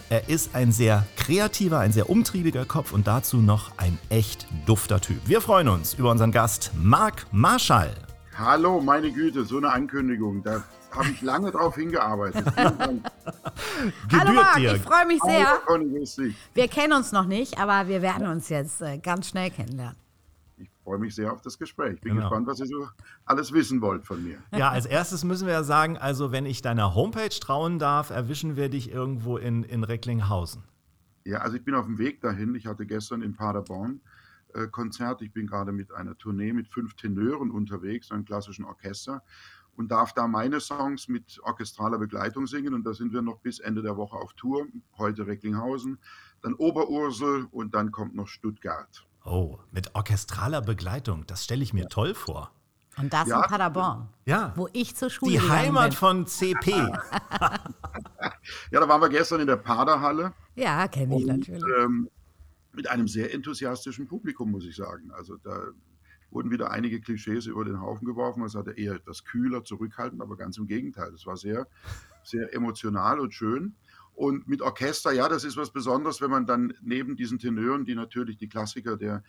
[0.08, 5.00] Er ist ein sehr kreativer, ein sehr umtriebiger Kopf und dazu noch ein echt dufter
[5.00, 5.18] Typ.
[5.26, 7.90] Wir freuen uns über unseren Gast Marc Marshall.
[8.38, 10.44] Hallo, meine Güte, so eine Ankündigung.
[10.44, 12.46] Da habe ich lange drauf hingearbeitet.
[12.56, 15.60] Hallo Marc, ich freue mich sehr.
[16.54, 20.05] Wir kennen uns noch nicht, aber wir werden uns jetzt äh, ganz schnell kennenlernen
[20.86, 22.00] freue mich sehr auf das Gespräch.
[22.00, 22.28] Bin genau.
[22.28, 22.88] gespannt, was ihr so
[23.24, 24.38] alles wissen wollt von mir.
[24.56, 28.54] Ja, als erstes müssen wir ja sagen, also wenn ich deiner Homepage trauen darf, erwischen
[28.54, 30.62] wir dich irgendwo in, in Recklinghausen.
[31.24, 32.54] Ja, also ich bin auf dem Weg dahin.
[32.54, 34.00] Ich hatte gestern in Paderborn
[34.54, 35.22] äh, Konzert.
[35.22, 39.24] Ich bin gerade mit einer Tournee mit fünf Tenören unterwegs, einem klassischen Orchester
[39.74, 42.74] und darf da meine Songs mit orchestraler Begleitung singen.
[42.74, 44.68] Und da sind wir noch bis Ende der Woche auf Tour.
[44.98, 45.98] Heute Recklinghausen,
[46.42, 49.04] dann Oberursel und dann kommt noch Stuttgart.
[49.26, 51.88] Oh, mit orchestraler Begleitung, das stelle ich mir ja.
[51.88, 52.52] toll vor.
[52.96, 53.42] Und das ja.
[53.42, 54.08] in Paderborn.
[54.24, 54.52] Ja.
[54.56, 55.98] Wo ich zur Schule Die Heimat bin.
[55.98, 56.70] von CP.
[56.70, 56.90] ja,
[58.70, 60.32] da waren wir gestern in der Paderhalle.
[60.54, 61.62] Ja, kenne ich natürlich.
[61.78, 62.08] Ähm,
[62.72, 65.10] mit einem sehr enthusiastischen Publikum, muss ich sagen.
[65.10, 65.60] Also da
[66.30, 68.44] wurden wieder einige Klischees über den Haufen geworfen.
[68.44, 71.12] Es hatte eher etwas kühler, zurückhaltend, aber ganz im Gegenteil.
[71.14, 71.66] Es war sehr,
[72.22, 73.74] sehr emotional und schön.
[74.16, 77.94] Und mit Orchester, ja, das ist was Besonderes, wenn man dann neben diesen Tenören, die
[77.94, 79.22] natürlich die Klassiker der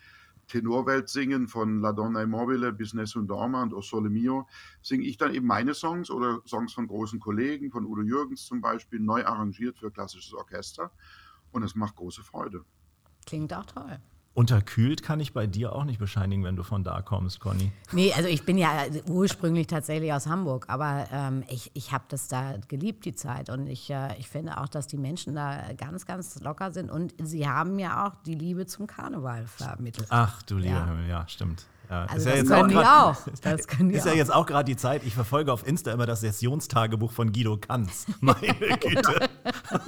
[0.46, 4.48] Tenorwelt singen, von La Donna Immobile bis Nessun Dorma und O Sole Mio,
[4.80, 8.62] singe ich dann eben meine Songs oder Songs von großen Kollegen, von Udo Jürgens zum
[8.62, 10.90] Beispiel, neu arrangiert für klassisches Orchester.
[11.52, 12.64] Und es macht große Freude.
[13.26, 13.98] Klingt auch toll.
[14.38, 17.72] Unterkühlt kann ich bei dir auch nicht bescheinigen, wenn du von da kommst, Conny.
[17.90, 22.28] Nee, also ich bin ja ursprünglich tatsächlich aus Hamburg, aber ähm, ich, ich habe das
[22.28, 23.50] da geliebt, die Zeit.
[23.50, 26.88] Und ich, äh, ich finde auch, dass die Menschen da ganz, ganz locker sind.
[26.88, 30.06] Und sie haben ja auch die Liebe zum Karneval vermittelt.
[30.10, 30.86] Ach du lieber Ja.
[30.86, 31.66] Himmel, ja, stimmt.
[31.90, 33.28] Ja, Also ist ja das jetzt können auch die grad- auch.
[33.42, 34.16] Das können die ist ja auch.
[34.16, 38.06] jetzt auch gerade die Zeit, ich verfolge auf Insta immer das Sessionstagebuch von Guido Kanz.
[38.20, 38.40] Meine
[38.80, 39.28] Güte.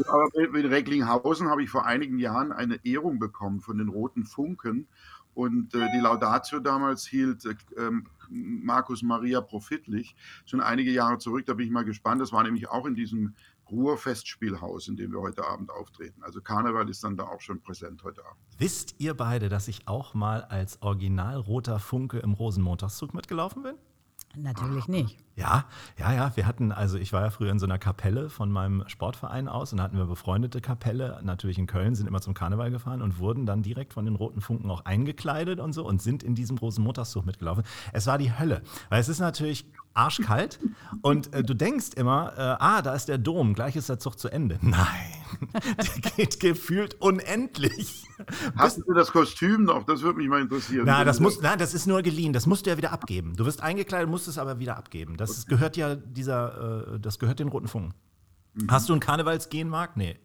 [0.08, 4.24] Aber in in Recklinghausen habe ich vor einigen Jahren eine Ehrung bekommen von den Roten
[4.24, 4.86] Funken.
[5.34, 11.46] Und äh, die Laudatio damals hielt äh, ähm, Markus Maria Profitlich, schon einige Jahre zurück.
[11.46, 12.20] Da bin ich mal gespannt.
[12.20, 13.34] Das war nämlich auch in diesem
[13.70, 16.22] Ruhr-Festspielhaus, in dem wir heute Abend auftreten.
[16.22, 18.40] Also Karneval ist dann da auch schon präsent heute Abend.
[18.58, 23.74] Wisst ihr beide, dass ich auch mal als Original roter Funke im Rosenmontagszug mitgelaufen bin?
[24.36, 25.18] Natürlich nicht.
[25.40, 25.64] Ja,
[25.98, 26.36] ja, ja.
[26.36, 29.72] Wir hatten, also ich war ja früher in so einer Kapelle von meinem Sportverein aus
[29.72, 33.18] und da hatten wir befreundete Kapelle, natürlich in Köln, sind immer zum Karneval gefahren und
[33.18, 36.58] wurden dann direkt von den Roten Funken auch eingekleidet und so und sind in diesem
[36.58, 37.64] großen Montagszug mitgelaufen.
[37.94, 40.60] Es war die Hölle, weil es ist natürlich arschkalt
[41.02, 44.18] und äh, du denkst immer, äh, ah, da ist der Dom, gleich ist der Zug
[44.18, 44.58] zu Ende.
[44.62, 44.86] Nein,
[45.78, 48.04] der geht gefühlt unendlich.
[48.56, 49.84] Hast du das Kostüm noch?
[49.84, 50.84] Das würde mich mal interessieren.
[50.86, 52.32] Na, das muss, nein, das ist nur geliehen.
[52.32, 53.34] Das musst du ja wieder abgeben.
[53.36, 55.16] Du wirst eingekleidet, musst es aber wieder abgeben.
[55.16, 57.94] Das gehört ja dieser, äh, das gehört den roten Funken.
[58.68, 59.96] Hast du ein Karnevalsgehen, Marc?
[59.96, 60.18] Nee.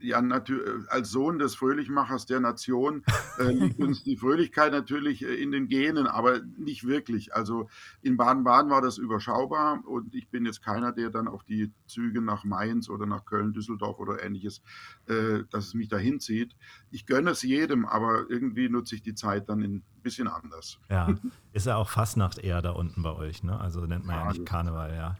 [0.00, 3.02] Ja, natürlich, als Sohn des Fröhlichmachers der Nation
[3.38, 7.34] äh, liegt uns die Fröhlichkeit natürlich äh, in den Genen, aber nicht wirklich.
[7.34, 7.68] Also
[8.02, 12.20] in Baden-Baden war das überschaubar und ich bin jetzt keiner, der dann auf die Züge
[12.20, 14.60] nach Mainz oder nach Köln, Düsseldorf oder ähnliches,
[15.06, 16.54] äh, dass es mich dahin zieht.
[16.90, 20.78] Ich gönne es jedem, aber irgendwie nutze ich die Zeit dann ein bisschen anders.
[20.88, 21.08] Ja,
[21.52, 23.58] ist ja auch Fastnacht eher da unten bei euch, ne?
[23.58, 25.16] Also nennt man ja Ja, nicht Karneval, ja.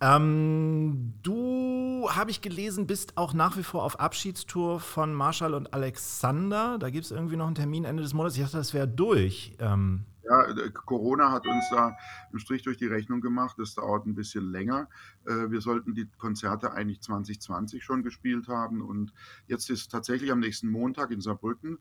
[0.00, 5.74] Ähm, du, habe ich gelesen, bist auch nach wie vor auf Abschiedstour von Marshall und
[5.74, 6.78] Alexander.
[6.78, 8.36] Da gibt es irgendwie noch einen Termin Ende des Monats.
[8.36, 9.56] Ich dachte, das wäre durch.
[9.58, 11.96] Ähm, Ja, äh, Corona hat uns da
[12.30, 13.56] einen Strich durch die Rechnung gemacht.
[13.58, 14.88] Das dauert ein bisschen länger.
[15.26, 18.80] Äh, Wir sollten die Konzerte eigentlich 2020 schon gespielt haben.
[18.80, 19.12] Und
[19.48, 21.78] jetzt ist tatsächlich am nächsten Montag in Saarbrücken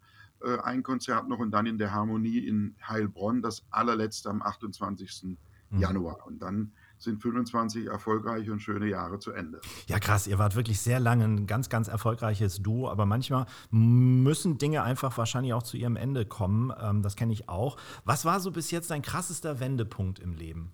[0.64, 5.38] ein Konzert noch und dann in der Harmonie in Heilbronn das allerletzte am 28.
[5.72, 6.26] Januar.
[6.26, 9.62] Und dann sind 25 erfolgreiche und schöne Jahre zu Ende.
[9.88, 14.58] Ja, krass, ihr wart wirklich sehr lange ein ganz, ganz erfolgreiches Duo, aber manchmal müssen
[14.58, 16.74] Dinge einfach wahrscheinlich auch zu ihrem Ende kommen.
[16.80, 17.78] Ähm, das kenne ich auch.
[18.04, 20.72] Was war so bis jetzt dein krassester Wendepunkt im Leben?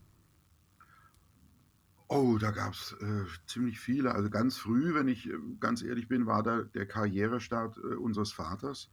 [2.08, 4.13] Oh, da gab es äh, ziemlich viele.
[4.13, 8.32] Also ganz früh, wenn ich äh, ganz ehrlich bin, war da der Karrierestart äh, unseres
[8.32, 8.89] Vaters.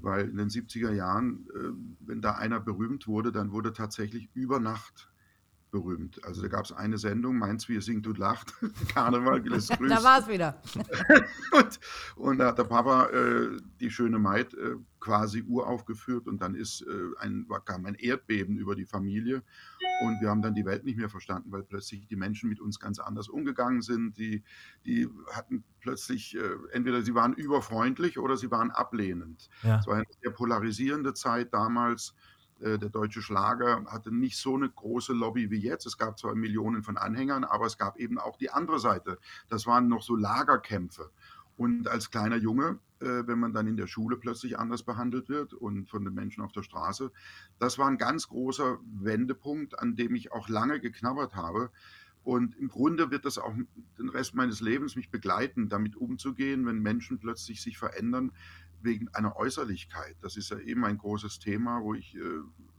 [0.00, 4.60] Weil in den 70er Jahren, äh, wenn da einer berühmt wurde, dann wurde tatsächlich über
[4.60, 5.10] Nacht
[5.74, 6.24] berühmt.
[6.24, 8.54] Also da gab es eine Sendung, Mainz, wie ihr singt und lacht,
[8.94, 9.76] Karneval, grüßen.
[9.88, 10.62] Da war es wieder.
[11.52, 11.80] Und,
[12.16, 16.82] und da hat der Papa äh, die schöne Maid äh, quasi uraufgeführt und dann ist
[16.82, 19.42] äh, ein, kam ein Erdbeben über die Familie
[20.02, 22.80] und wir haben dann die Welt nicht mehr verstanden, weil plötzlich die Menschen mit uns
[22.80, 24.18] ganz anders umgegangen sind.
[24.18, 24.42] Die,
[24.84, 29.48] die hatten plötzlich, äh, entweder sie waren überfreundlich oder sie waren ablehnend.
[29.62, 29.78] Ja.
[29.78, 32.14] Es war eine sehr polarisierende Zeit damals.
[32.60, 35.86] Äh, Der deutsche Schlager hatte nicht so eine große Lobby wie jetzt.
[35.86, 39.18] Es gab zwar Millionen von Anhängern, aber es gab eben auch die andere Seite.
[39.48, 41.10] Das waren noch so Lagerkämpfe.
[41.56, 45.54] Und als kleiner Junge, äh, wenn man dann in der Schule plötzlich anders behandelt wird
[45.54, 47.12] und von den Menschen auf der Straße,
[47.58, 51.70] das war ein ganz großer Wendepunkt, an dem ich auch lange geknabbert habe.
[52.24, 53.52] Und im Grunde wird das auch
[53.98, 58.32] den Rest meines Lebens mich begleiten, damit umzugehen, wenn Menschen plötzlich sich verändern
[58.84, 60.16] wegen einer Äußerlichkeit.
[60.20, 62.20] Das ist ja eben ein großes Thema, wo ich äh,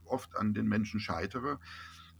[0.04, 1.58] oft an den Menschen scheitere,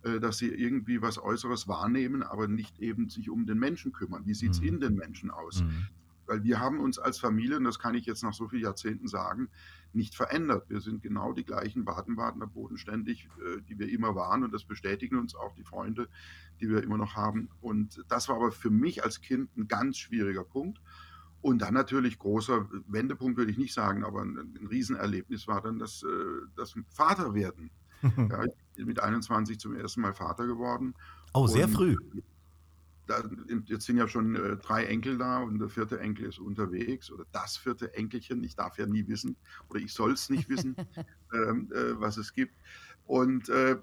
[0.03, 4.27] äh, dass sie irgendwie was Äußeres wahrnehmen, aber nicht eben sich um den Menschen kümmern.
[4.27, 4.67] Wie sieht es Mhm.
[4.69, 5.63] in den Menschen aus?
[5.63, 5.87] Mhm.
[6.29, 9.07] Weil wir haben uns als Familie, und das kann ich jetzt nach so vielen Jahrzehnten
[9.07, 9.49] sagen,
[9.93, 10.69] nicht verändert.
[10.69, 14.43] Wir sind genau die gleichen Baden-Badener bodenständig, äh, die wir immer waren.
[14.43, 16.09] Und das bestätigen uns auch die Freunde,
[16.61, 17.49] die wir immer noch haben.
[17.61, 20.81] Und das war aber für mich als Kind ein ganz schwieriger Punkt.
[21.47, 25.79] Und dann natürlich großer Wendepunkt, würde ich nicht sagen, aber ein, ein Riesenerlebnis war dann
[25.79, 27.71] das, äh, das Vaterwerden.
[28.17, 30.93] Ja, ich bin mit 21 zum ersten Mal Vater geworden.
[31.35, 31.97] Oh, sehr Und- früh.
[33.07, 33.23] Da,
[33.67, 37.25] jetzt sind ja schon äh, drei Enkel da und der vierte Enkel ist unterwegs oder
[37.31, 38.43] das vierte Enkelchen.
[38.43, 39.37] Ich darf ja nie wissen
[39.69, 40.75] oder ich soll es nicht wissen,
[41.33, 42.57] ähm, äh, was es gibt.
[43.07, 43.77] Und äh,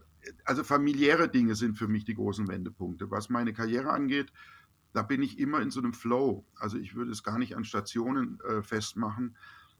[0.43, 3.09] also familiäre Dinge sind für mich die großen Wendepunkte.
[3.09, 4.33] Was meine Karriere angeht,
[4.93, 6.45] da bin ich immer in so einem Flow.
[6.55, 9.35] Also ich würde es gar nicht an Stationen äh, festmachen.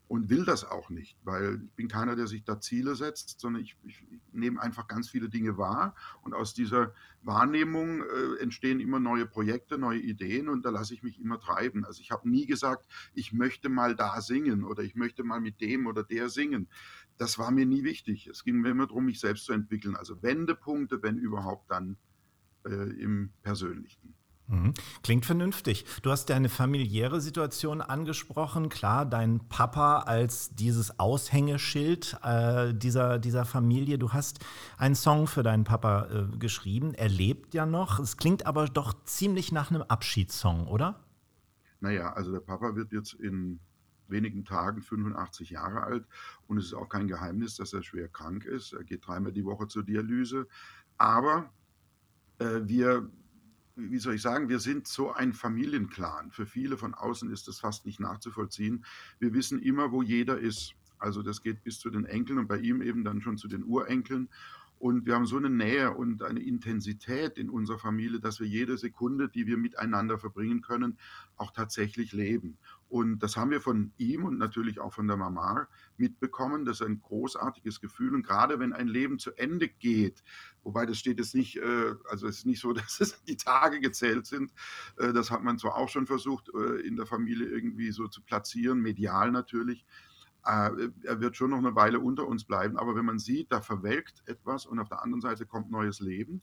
[0.06, 3.62] und will das auch nicht, weil ich bin keiner, der sich da Ziele setzt, sondern
[3.62, 9.00] ich, ich, nehme einfach ganz viele Dinge wahr und aus dieser Wahrnehmung äh, entstehen immer
[9.00, 11.86] neue Projekte, neue Ideen und da lasse ich mich immer treiben.
[11.86, 15.62] Also ich habe nie gesagt, ich möchte mal da singen oder ich möchte mal mit
[15.62, 16.68] dem oder der singen.
[17.16, 18.26] Das war mir nie wichtig.
[18.26, 19.96] Es ging mir immer darum, mich selbst zu entwickeln.
[19.96, 21.96] Also Wendepunkte, wenn überhaupt, dann
[22.66, 24.14] äh, im Persönlichen.
[24.46, 24.74] Mhm.
[25.02, 25.86] Klingt vernünftig.
[26.02, 28.68] Du hast deine familiäre Situation angesprochen.
[28.68, 33.98] Klar, dein Papa als dieses Aushängeschild äh, dieser, dieser Familie.
[33.98, 34.40] Du hast
[34.76, 36.92] einen Song für deinen Papa äh, geschrieben.
[36.92, 37.98] Er lebt ja noch.
[37.98, 41.00] Es klingt aber doch ziemlich nach einem Abschiedssong, oder?
[41.80, 43.60] Naja, also der Papa wird jetzt in
[44.08, 46.06] wenigen Tagen 85 Jahre alt
[46.46, 48.74] und es ist auch kein Geheimnis, dass er schwer krank ist.
[48.74, 50.46] Er geht dreimal die Woche zur Dialyse.
[50.98, 51.50] Aber
[52.38, 53.10] äh, wir
[53.76, 56.30] wie soll ich sagen, wir sind so ein Familienclan.
[56.30, 58.84] Für viele von außen ist das fast nicht nachzuvollziehen.
[59.18, 60.74] Wir wissen immer, wo jeder ist.
[60.98, 63.64] Also das geht bis zu den Enkeln und bei ihm eben dann schon zu den
[63.64, 64.28] Urenkeln.
[64.78, 68.76] Und wir haben so eine Nähe und eine Intensität in unserer Familie, dass wir jede
[68.76, 70.98] Sekunde, die wir miteinander verbringen können,
[71.36, 72.58] auch tatsächlich leben.
[72.94, 76.64] Und das haben wir von ihm und natürlich auch von der Mama mitbekommen.
[76.64, 78.14] Das ist ein großartiges Gefühl.
[78.14, 80.22] Und gerade wenn ein Leben zu Ende geht,
[80.62, 83.80] wobei das steht jetzt nicht, äh, also es ist nicht so, dass es die Tage
[83.80, 84.52] gezählt sind.
[84.96, 88.22] Äh, das hat man zwar auch schon versucht, äh, in der Familie irgendwie so zu
[88.22, 89.84] platzieren, medial natürlich.
[90.44, 90.76] Er
[91.20, 94.66] wird schon noch eine Weile unter uns bleiben, aber wenn man sieht, da verwelkt etwas
[94.66, 96.42] und auf der anderen Seite kommt neues Leben,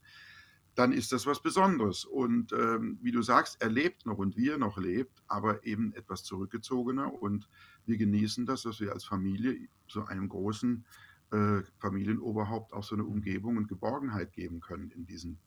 [0.74, 2.04] dann ist das was Besonderes.
[2.04, 6.24] Und ähm, wie du sagst, er lebt noch und wir noch lebt, aber eben etwas
[6.24, 7.12] zurückgezogener.
[7.22, 7.48] Und
[7.84, 10.84] wir genießen das, dass wir als Familie so einem großen
[11.32, 15.38] äh, Familienoberhaupt auch so eine Umgebung und Geborgenheit geben können in diesen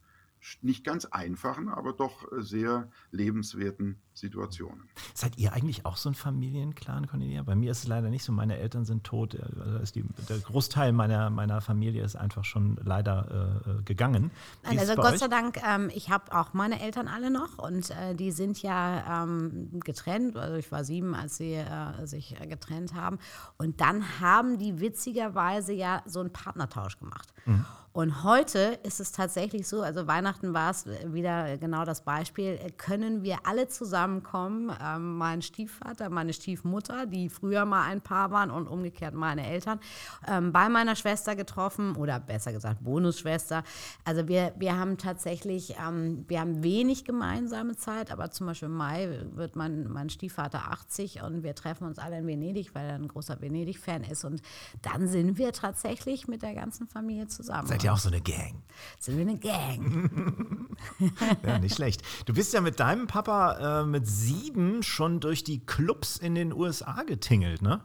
[0.61, 4.87] nicht ganz einfachen, aber doch äh, sehr lebenswerten Situationen.
[5.13, 7.43] Seid ihr eigentlich auch so ein Familienclan, Cornelia?
[7.43, 8.31] Bei mir ist es leider nicht so.
[8.31, 9.35] Meine Eltern sind tot.
[9.35, 14.31] Also die, der Großteil meiner, meiner Familie ist einfach schon leider äh, gegangen.
[14.63, 15.19] Nein, also Gott euch?
[15.19, 19.23] sei Dank, ähm, ich habe auch meine Eltern alle noch und äh, die sind ja
[19.23, 20.37] ähm, getrennt.
[20.37, 23.19] Also ich war sieben, als sie äh, sich getrennt haben.
[23.57, 27.33] Und dann haben die witzigerweise ja so einen Partnertausch gemacht.
[27.45, 27.65] Mhm.
[27.95, 33.23] Und heute ist es tatsächlich so, also Weihnachten war es wieder genau das Beispiel, können
[33.23, 38.67] wir alle zusammenkommen, ähm, mein Stiefvater, meine Stiefmutter, die früher mal ein Paar waren und
[38.67, 39.79] umgekehrt meine Eltern,
[40.27, 43.63] ähm, bei meiner Schwester getroffen oder besser gesagt Bonusschwester.
[44.03, 48.75] Also wir, wir haben tatsächlich, ähm, wir haben wenig gemeinsame Zeit, aber zum Beispiel im
[48.75, 52.95] Mai wird mein, mein Stiefvater 80 und wir treffen uns alle in Venedig, weil er
[52.95, 54.41] ein großer Venedig-Fan ist und
[54.81, 57.69] dann sind wir tatsächlich mit der ganzen Familie zusammen.
[57.69, 58.63] Seid ja auch so eine Gang.
[58.99, 60.69] Sind wir eine Gang.
[61.43, 62.01] ja, nicht schlecht.
[62.25, 66.51] Du bist ja mit deinem Papa äh, mit sieben schon durch die Clubs in den
[66.51, 67.83] USA getingelt, ne?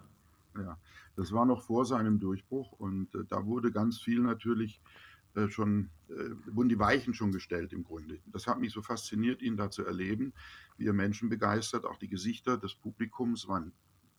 [0.57, 0.79] Ja,
[1.17, 4.81] das war noch vor seinem Durchbruch und äh, da wurde ganz viel natürlich
[5.35, 6.15] äh, schon, äh,
[6.47, 8.19] wurden die Weichen schon gestellt im Grunde.
[8.27, 10.33] Das hat mich so fasziniert, ihn da zu erleben,
[10.77, 13.73] wie er Menschen begeistert, auch die Gesichter des Publikums waren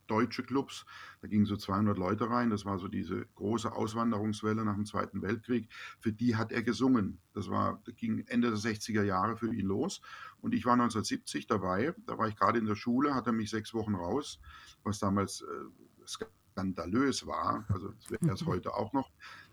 [0.06, 0.84] deutsche Clubs.
[1.20, 2.50] Da gingen so 200 Leute rein.
[2.50, 5.68] Das war so diese große Auswanderungswelle nach dem Zweiten Weltkrieg.
[6.00, 7.20] Für die hat er gesungen.
[7.32, 10.00] Das, war, das ging Ende der 60er Jahre für ihn los.
[10.40, 11.94] Und ich war 1970 dabei.
[12.06, 14.40] Da war ich gerade in der Schule, hat er mich sechs Wochen raus,
[14.82, 17.64] was damals äh, skandalös war.
[17.68, 19.10] Also das wäre es heute auch noch.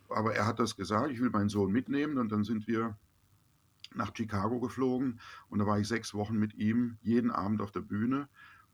[0.09, 2.17] Aber er hat das gesagt, ich will meinen Sohn mitnehmen.
[2.17, 2.97] Und dann sind wir
[3.95, 7.81] nach Chicago geflogen und da war ich sechs Wochen mit ihm jeden Abend auf der
[7.81, 8.29] Bühne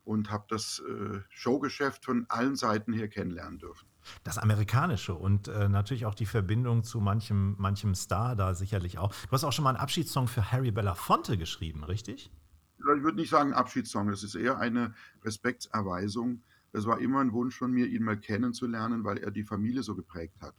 [0.06, 3.88] und habe das äh, Showgeschäft von allen Seiten her kennenlernen dürfen.
[4.22, 9.12] Das Amerikanische und äh, natürlich auch die Verbindung zu manchem, manchem Star da sicherlich auch.
[9.12, 12.30] Du hast auch schon mal einen Abschiedssong für Harry Belafonte geschrieben, richtig?
[12.78, 16.44] Ich würde nicht sagen Abschiedssong, das ist eher eine Respektserweisung.
[16.72, 19.96] Es war immer ein Wunsch von mir, ihn mal kennenzulernen, weil er die Familie so
[19.96, 20.54] geprägt hat.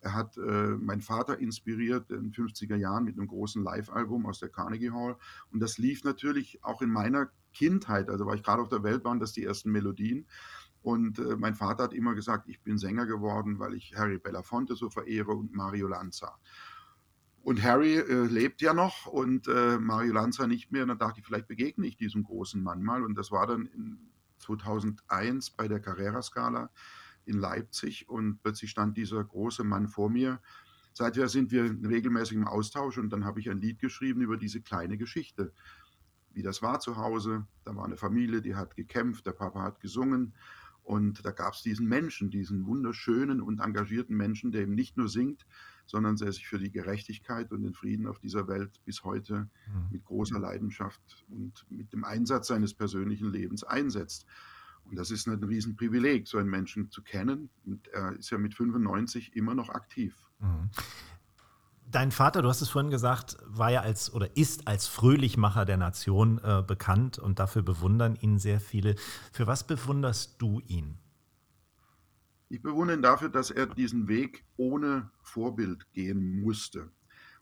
[0.00, 0.40] Er hat äh,
[0.76, 5.16] meinen Vater inspiriert in den 50er Jahren mit einem großen Live-Album aus der Carnegie Hall.
[5.52, 9.04] Und das lief natürlich auch in meiner Kindheit, also war ich gerade auf der Welt,
[9.04, 10.26] waren das die ersten Melodien.
[10.82, 14.74] Und äh, mein Vater hat immer gesagt, ich bin Sänger geworden, weil ich Harry Belafonte
[14.76, 16.38] so verehre und Mario Lanza.
[17.42, 20.82] Und Harry äh, lebt ja noch und äh, Mario Lanza nicht mehr.
[20.82, 23.04] Und dann dachte ich, vielleicht begegne ich diesem großen Mann mal.
[23.04, 23.98] Und das war dann in
[24.38, 26.70] 2001 bei der Carrera-Skala
[27.26, 28.08] in Leipzig.
[28.08, 30.40] Und plötzlich stand dieser große Mann vor mir.
[30.92, 34.60] Seither sind wir regelmäßig im Austausch und dann habe ich ein Lied geschrieben über diese
[34.60, 35.52] kleine Geschichte
[36.32, 37.46] wie das war zu Hause.
[37.64, 40.34] Da war eine Familie, die hat gekämpft, der Papa hat gesungen.
[40.82, 45.08] Und da gab es diesen Menschen, diesen wunderschönen und engagierten Menschen, der eben nicht nur
[45.08, 45.46] singt,
[45.86, 49.88] sondern der sich für die Gerechtigkeit und den Frieden auf dieser Welt bis heute mhm.
[49.92, 54.26] mit großer Leidenschaft und mit dem Einsatz seines persönlichen Lebens einsetzt.
[54.84, 57.50] Und das ist ein Riesenprivileg, so einen Menschen zu kennen.
[57.64, 60.16] Und er ist ja mit 95 immer noch aktiv.
[60.40, 60.70] Mhm.
[61.90, 65.76] Dein Vater, du hast es vorhin gesagt, war ja als oder ist als Fröhlichmacher der
[65.76, 68.94] Nation äh, bekannt und dafür bewundern ihn sehr viele.
[69.32, 70.98] Für was bewunderst du ihn?
[72.48, 76.92] Ich bewundere ihn dafür, dass er diesen Weg ohne Vorbild gehen musste.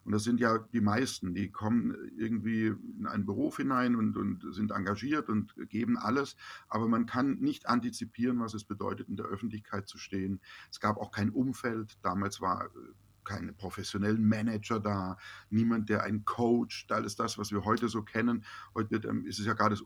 [0.05, 4.55] Und das sind ja die meisten, die kommen irgendwie in einen Beruf hinein und, und,
[4.55, 6.37] sind engagiert und geben alles.
[6.69, 10.41] Aber man kann nicht antizipieren, was es bedeutet, in der Öffentlichkeit zu stehen.
[10.71, 11.99] Es gab auch kein Umfeld.
[12.03, 12.71] Damals war
[13.29, 15.19] keine professionellen Manager da,
[15.51, 18.45] niemand, der einen coacht, alles das, was wir heute so kennen.
[18.75, 19.77] Heute ähm, ist es ja gerade,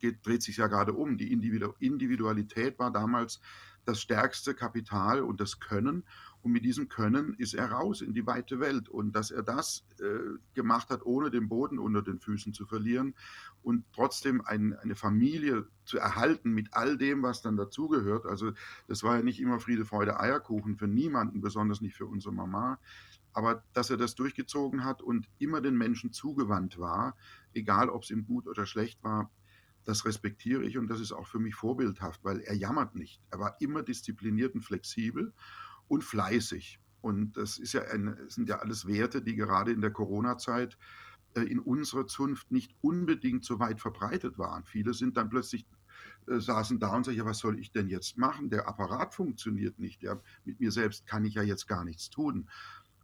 [0.00, 1.16] geht, dreht sich ja gerade um.
[1.16, 3.40] Die Individualität war damals
[3.84, 6.04] das stärkste Kapital und das Können.
[6.48, 8.88] Und mit diesem Können ist er raus in die weite Welt.
[8.88, 13.14] Und dass er das äh, gemacht hat, ohne den Boden unter den Füßen zu verlieren
[13.62, 18.24] und trotzdem ein, eine Familie zu erhalten mit all dem, was dann dazugehört.
[18.24, 18.52] Also
[18.86, 22.78] das war ja nicht immer Friede, Freude, Eierkuchen für niemanden, besonders nicht für unsere Mama.
[23.34, 27.14] Aber dass er das durchgezogen hat und immer den Menschen zugewandt war,
[27.52, 29.30] egal ob es ihm gut oder schlecht war,
[29.84, 33.20] das respektiere ich und das ist auch für mich vorbildhaft, weil er jammert nicht.
[33.30, 35.34] Er war immer diszipliniert und flexibel
[35.88, 36.80] und fleißig.
[37.00, 40.76] Und das ist ja ein, sind ja alles Werte, die gerade in der Corona-Zeit
[41.34, 44.64] äh, in unserer Zunft nicht unbedingt so weit verbreitet waren.
[44.64, 45.66] Viele sind dann plötzlich
[46.26, 48.50] äh, saßen da und sagten, ja, was soll ich denn jetzt machen?
[48.50, 50.02] Der Apparat funktioniert nicht.
[50.02, 52.48] Ja, mit mir selbst kann ich ja jetzt gar nichts tun.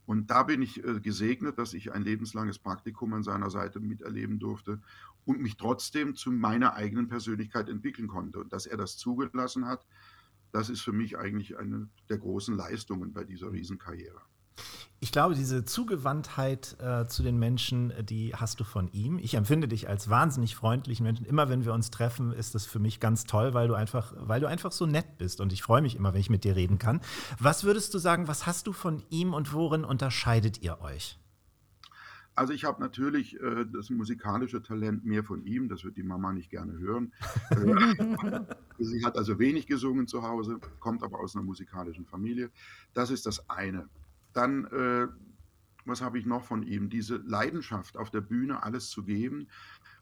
[0.06, 4.38] Und da bin ich äh, gesegnet, dass ich ein lebenslanges Praktikum an seiner Seite miterleben
[4.38, 4.80] durfte
[5.24, 8.40] und mich trotzdem zu meiner eigenen Persönlichkeit entwickeln konnte.
[8.40, 9.86] Und dass er das zugelassen hat,
[10.54, 14.20] das ist für mich eigentlich eine der großen Leistungen bei dieser Riesenkarriere.
[15.00, 19.18] Ich glaube, diese Zugewandtheit äh, zu den Menschen, die hast du von ihm.
[19.18, 21.26] Ich empfinde dich als wahnsinnig freundlichen Menschen.
[21.26, 24.40] Immer wenn wir uns treffen, ist das für mich ganz toll, weil du einfach, weil
[24.40, 25.40] du einfach so nett bist.
[25.40, 27.00] Und ich freue mich immer, wenn ich mit dir reden kann.
[27.40, 31.18] Was würdest du sagen, was hast du von ihm und worin unterscheidet ihr euch?
[32.36, 36.32] Also ich habe natürlich äh, das musikalische Talent mehr von ihm, das wird die Mama
[36.32, 37.12] nicht gerne hören.
[38.76, 42.50] Äh, sie hat also wenig gesungen zu Hause, kommt aber aus einer musikalischen Familie.
[42.92, 43.88] Das ist das eine.
[44.32, 45.06] Dann, äh,
[45.84, 46.90] was habe ich noch von ihm?
[46.90, 49.46] Diese Leidenschaft auf der Bühne alles zu geben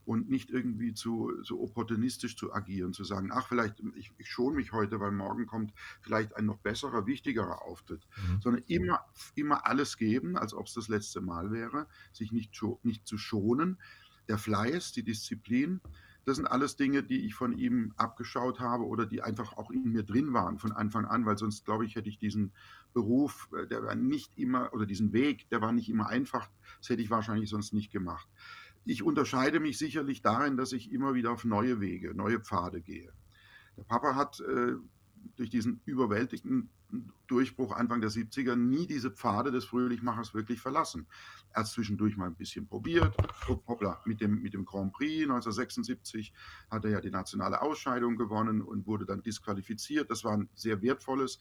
[0.04, 4.56] und nicht irgendwie zu, so opportunistisch zu agieren, zu sagen, ach, vielleicht, ich, ich schone
[4.56, 8.40] mich heute, weil morgen kommt vielleicht ein noch besserer, wichtigerer Auftritt, mhm.
[8.40, 9.00] sondern immer,
[9.34, 13.78] immer alles geben, als ob es das letzte Mal wäre, sich nicht, nicht zu schonen.
[14.28, 15.80] Der Fleiß, die Disziplin,
[16.24, 19.90] das sind alles Dinge, die ich von ihm abgeschaut habe oder die einfach auch in
[19.90, 22.52] mir drin waren von Anfang an, weil sonst, glaube ich, hätte ich diesen
[22.92, 26.90] Beruf, äh, der war nicht immer, oder diesen Weg, der war nicht immer einfach, das
[26.90, 28.28] hätte ich wahrscheinlich sonst nicht gemacht.
[28.84, 33.12] Ich unterscheide mich sicherlich darin, dass ich immer wieder auf neue Wege, neue Pfade gehe.
[33.76, 34.74] Der Papa hat äh,
[35.36, 36.70] durch diesen überwältigenden
[37.26, 41.06] Durchbruch Anfang der 70er nie diese Pfade des Fröhlichmachers wirklich verlassen.
[41.52, 43.16] Er hat zwischendurch mal ein bisschen probiert.
[43.48, 46.34] Hoppla, mit dem, mit dem Grand Prix 1976
[46.70, 50.10] hat er ja die nationale Ausscheidung gewonnen und wurde dann disqualifiziert.
[50.10, 51.38] Das war ein sehr wertvolles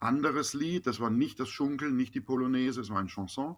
[0.00, 0.86] anderes Lied.
[0.86, 3.56] Das war nicht das Schunkeln, nicht die Polonaise, es war ein Chanson.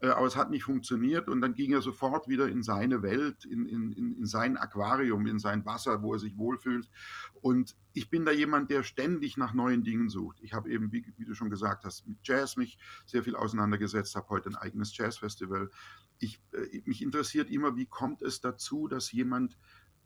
[0.00, 3.44] Äh, aber es hat nicht funktioniert und dann ging er sofort wieder in seine Welt,
[3.44, 6.88] in, in, in sein Aquarium, in sein Wasser, wo er sich wohlfühlt.
[7.40, 10.38] Und ich bin da jemand, der ständig nach neuen Dingen sucht.
[10.42, 14.16] Ich habe eben, wie, wie, du schon gesagt hast, mit Jazz mich sehr viel auseinandergesetzt,
[14.16, 15.70] habe heute ein eigenes Jazzfestival.
[16.18, 19.56] Ich, äh, mich interessiert immer, wie kommt es dazu, dass jemand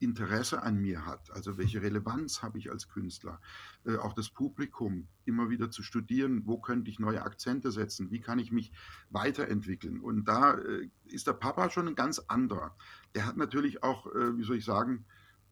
[0.00, 3.40] Interesse an mir hat, also welche Relevanz habe ich als Künstler,
[3.84, 8.20] äh, auch das Publikum immer wieder zu studieren, wo könnte ich neue Akzente setzen, wie
[8.20, 8.72] kann ich mich
[9.10, 10.00] weiterentwickeln.
[10.00, 12.76] Und da äh, ist der Papa schon ein ganz anderer.
[13.14, 15.04] Der hat natürlich auch, äh, wie soll ich sagen,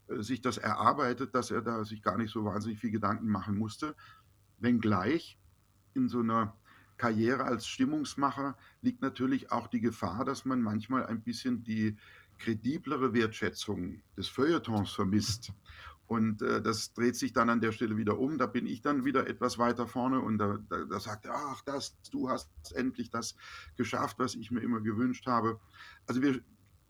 [0.09, 3.59] äh, sich das erarbeitet, dass er da sich gar nicht so wahnsinnig viel Gedanken machen
[3.59, 3.97] musste,
[4.59, 5.39] wenngleich
[5.95, 6.57] in so einer
[6.97, 11.97] Karriere als Stimmungsmacher liegt natürlich auch die Gefahr, dass man manchmal ein bisschen die
[12.39, 15.53] krediblere Wertschätzung des Feuilletons vermisst.
[16.07, 18.39] Und äh, das dreht sich dann an der Stelle wieder um.
[18.39, 21.63] Da bin ich dann wieder etwas weiter vorne und da, da, da sagt er, ach,
[21.63, 23.37] das, du hast endlich das
[23.77, 25.59] geschafft, was ich mir immer gewünscht habe.
[26.07, 26.41] Also wir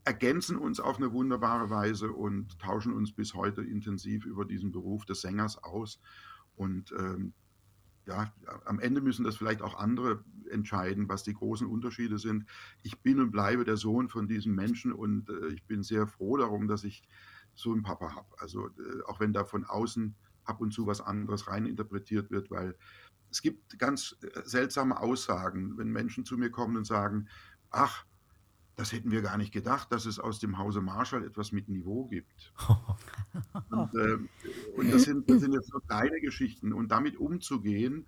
[0.04, 5.06] ergänzen uns auf eine wunderbare Weise und tauschen uns bis heute intensiv über diesen Beruf
[5.06, 5.98] des Sängers aus.
[6.54, 7.32] Und ähm,
[8.06, 8.32] ja,
[8.64, 12.46] am Ende müssen das vielleicht auch andere entscheiden, was die großen Unterschiede sind.
[12.82, 16.36] Ich bin und bleibe der Sohn von diesem Menschen und äh, ich bin sehr froh
[16.36, 17.02] darum, dass ich
[17.54, 18.28] so einen Papa habe.
[18.38, 22.76] Also äh, auch wenn da von außen ab und zu was anderes reininterpretiert wird, weil
[23.30, 27.28] es gibt ganz äh, seltsame Aussagen, wenn Menschen zu mir kommen und sagen,
[27.70, 28.06] ach,
[28.76, 32.04] das hätten wir gar nicht gedacht, dass es aus dem Hause Marshall etwas mit Niveau
[32.04, 32.52] gibt.
[33.70, 34.18] und, äh,
[34.76, 36.74] und das, sind, das sind jetzt so kleine Geschichten.
[36.74, 38.06] Und damit umzugehen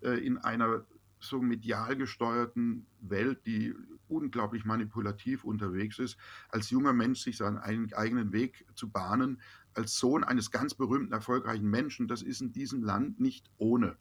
[0.00, 0.86] äh, in einer
[1.20, 3.74] so medial gesteuerten Welt, die
[4.08, 6.16] unglaublich manipulativ unterwegs ist,
[6.48, 9.40] als junger Mensch sich seinen eigenen Weg zu bahnen,
[9.74, 13.96] als Sohn eines ganz berühmten, erfolgreichen Menschen, das ist in diesem Land nicht ohne.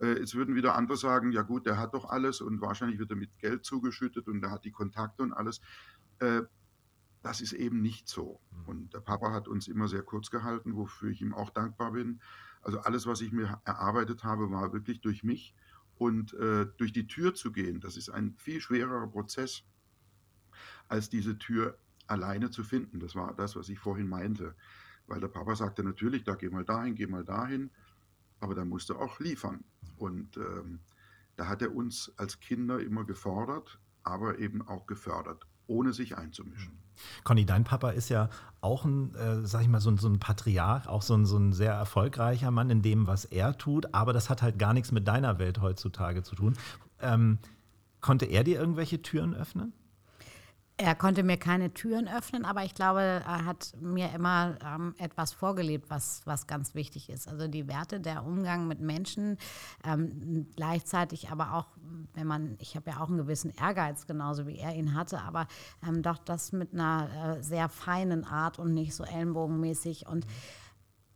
[0.00, 3.10] Äh, jetzt würden wieder andere sagen, ja gut, der hat doch alles und wahrscheinlich wird
[3.10, 5.60] er mit Geld zugeschüttet und er hat die Kontakte und alles.
[6.18, 6.42] Äh,
[7.22, 8.40] das ist eben nicht so.
[8.50, 8.64] Mhm.
[8.66, 12.20] Und der Papa hat uns immer sehr kurz gehalten, wofür ich ihm auch dankbar bin.
[12.62, 15.54] Also alles, was ich mir erarbeitet habe, war wirklich durch mich.
[15.98, 19.64] Und äh, durch die Tür zu gehen, das ist ein viel schwererer Prozess,
[20.88, 23.00] als diese Tür alleine zu finden.
[23.00, 24.54] Das war das, was ich vorhin meinte.
[25.06, 27.70] Weil der Papa sagte natürlich, da geh mal dahin, geh mal dahin
[28.40, 29.64] aber da musste er auch liefern.
[29.96, 30.80] Und ähm,
[31.36, 36.78] da hat er uns als Kinder immer gefordert, aber eben auch gefördert, ohne sich einzumischen.
[37.24, 38.30] Conny, dein Papa ist ja
[38.60, 41.52] auch ein, äh, sag ich mal, so, so, ein Patriarch, auch so ein, so ein
[41.52, 45.06] sehr erfolgreicher Mann in dem, was er tut, aber das hat halt gar nichts mit
[45.06, 46.56] deiner Welt heutzutage zu tun.
[47.00, 47.38] Ähm,
[48.00, 49.72] konnte er dir irgendwelche Türen öffnen?
[50.78, 55.32] Er konnte mir keine Türen öffnen, aber ich glaube, er hat mir immer ähm, etwas
[55.32, 57.28] vorgelebt, was, was ganz wichtig ist.
[57.28, 59.38] Also die Werte, der Umgang mit Menschen,
[59.84, 61.68] ähm, gleichzeitig aber auch,
[62.12, 65.46] wenn man, ich habe ja auch einen gewissen Ehrgeiz, genauso wie er ihn hatte, aber
[65.82, 70.26] ähm, doch das mit einer äh, sehr feinen Art und nicht so ellenbogenmäßig und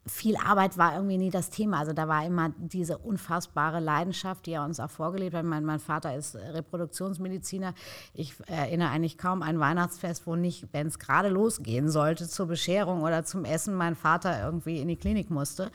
[0.07, 1.78] viel Arbeit war irgendwie nie das Thema.
[1.78, 5.44] Also da war immer diese unfassbare Leidenschaft, die er uns auch vorgelebt hat.
[5.44, 7.74] Mein, mein Vater ist Reproduktionsmediziner.
[8.14, 13.03] Ich erinnere eigentlich kaum ein Weihnachtsfest, wo nicht, wenn es gerade losgehen sollte, zur Bescherung
[13.03, 15.70] oder zum Essen, mein Vater irgendwie in die Klinik musste.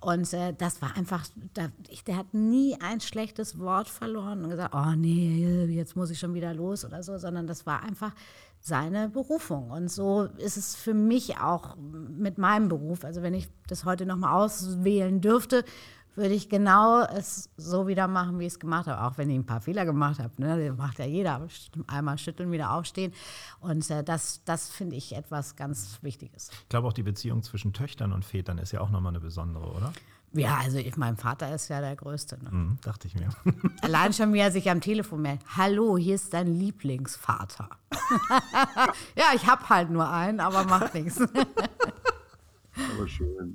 [0.00, 1.24] Und äh, das war einfach,
[1.54, 6.10] da, ich, der hat nie ein schlechtes Wort verloren und gesagt, oh nee, jetzt muss
[6.10, 8.12] ich schon wieder los oder so, sondern das war einfach
[8.68, 9.70] seine Berufung.
[9.70, 13.04] Und so ist es für mich auch mit meinem Beruf.
[13.04, 15.64] Also wenn ich das heute nochmal auswählen dürfte,
[16.14, 19.02] würde ich genau es so wieder machen, wie ich es gemacht habe.
[19.04, 20.32] Auch wenn ich ein paar Fehler gemacht habe.
[20.36, 20.68] Ne?
[20.68, 21.46] Das macht ja jeder.
[21.86, 23.12] Einmal schütteln, wieder aufstehen.
[23.60, 26.50] Und äh, das, das finde ich etwas ganz Wichtiges.
[26.62, 29.66] Ich glaube auch die Beziehung zwischen Töchtern und Vätern ist ja auch nochmal eine besondere,
[29.70, 29.92] oder?
[30.32, 32.38] Ja, also ich, mein Vater ist ja der Größte.
[32.42, 32.50] Ne?
[32.50, 33.30] Mhm, dachte ich mir.
[33.82, 35.44] Allein schon, wie er sich am Telefon meldet.
[35.56, 37.70] Hallo, hier ist dein Lieblingsvater.
[39.16, 41.20] ja, ich habe halt nur einen, aber macht nichts.
[41.20, 43.52] aber schön.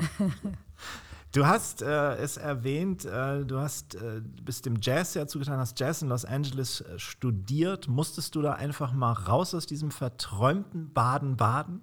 [1.31, 5.79] Du hast äh, es erwähnt, äh, du hast äh, bist dem Jazz ja zugetan, hast
[5.79, 7.87] Jazz in Los Angeles äh, studiert.
[7.87, 11.81] Musstest du da einfach mal raus aus diesem verträumten Baden-Baden?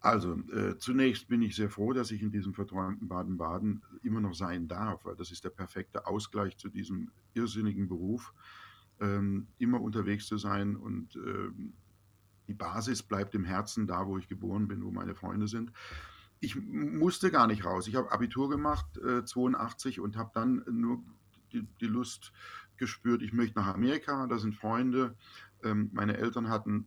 [0.00, 4.34] Also, äh, zunächst bin ich sehr froh, dass ich in diesem verträumten Baden-Baden immer noch
[4.34, 8.32] sein darf, weil das ist der perfekte Ausgleich zu diesem irrsinnigen Beruf,
[9.00, 11.72] ähm, immer unterwegs zu sein und ähm,
[12.46, 15.72] die Basis bleibt im Herzen da, wo ich geboren bin, wo meine Freunde sind.
[16.40, 17.88] Ich musste gar nicht raus.
[17.88, 21.02] Ich habe Abitur gemacht, äh, 82, und habe dann nur
[21.52, 22.32] die, die, Lust
[22.76, 25.16] gespürt, ich möchte nach Amerika, da sind Freunde.
[25.64, 26.86] Ähm, meine Eltern hatten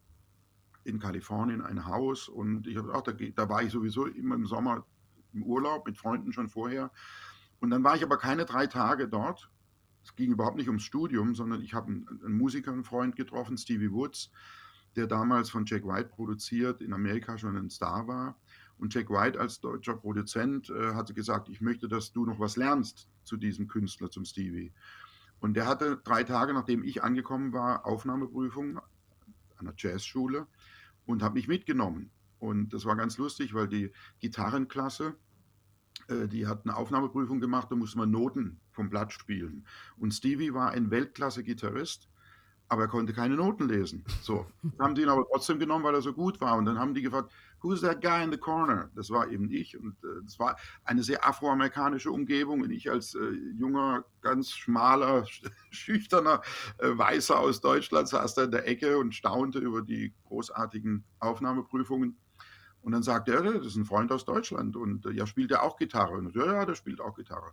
[0.83, 4.45] in Kalifornien ein Haus und ich habe auch, da, da war ich sowieso immer im
[4.45, 4.85] Sommer
[5.33, 6.91] im Urlaub mit Freunden schon vorher.
[7.59, 9.49] Und dann war ich aber keine drei Tage dort.
[10.03, 13.57] Es ging überhaupt nicht ums Studium, sondern ich habe einen, einen Musiker, einen Freund getroffen,
[13.57, 14.31] Stevie Woods,
[14.95, 18.35] der damals von Jack White produziert, in Amerika schon ein Star war.
[18.79, 22.57] Und Jack White als deutscher Produzent äh, hatte gesagt, ich möchte, dass du noch was
[22.57, 24.73] lernst zu diesem Künstler, zum Stevie.
[25.39, 28.79] Und der hatte drei Tage, nachdem ich angekommen war, Aufnahmeprüfung
[29.61, 30.47] an der Jazzschule
[31.05, 32.11] und habe mich mitgenommen.
[32.39, 35.15] Und das war ganz lustig, weil die Gitarrenklasse,
[36.07, 39.65] äh, die hat eine Aufnahmeprüfung gemacht, da musste man Noten vom Blatt spielen.
[39.97, 42.11] Und Stevie war ein Weltklasse-Gitarrist
[42.71, 44.05] aber er konnte keine Noten lesen.
[44.21, 44.45] So,
[44.79, 46.55] haben die ihn aber trotzdem genommen, weil er so gut war.
[46.55, 48.89] Und dann haben die gefragt, who's that guy in the corner?
[48.95, 49.77] Das war eben ich.
[49.77, 52.61] Und äh, das war eine sehr afroamerikanische Umgebung.
[52.61, 55.25] Und ich als äh, junger, ganz schmaler,
[55.71, 56.41] schüchterner
[56.79, 62.17] äh, Weißer aus Deutschland saß da in der Ecke und staunte über die großartigen Aufnahmeprüfungen.
[62.81, 64.75] Und dann sagte er, das ist ein Freund aus Deutschland.
[64.75, 66.17] Und äh, ja, spielt er auch Gitarre?
[66.17, 67.51] Und ja, ja, der spielt auch Gitarre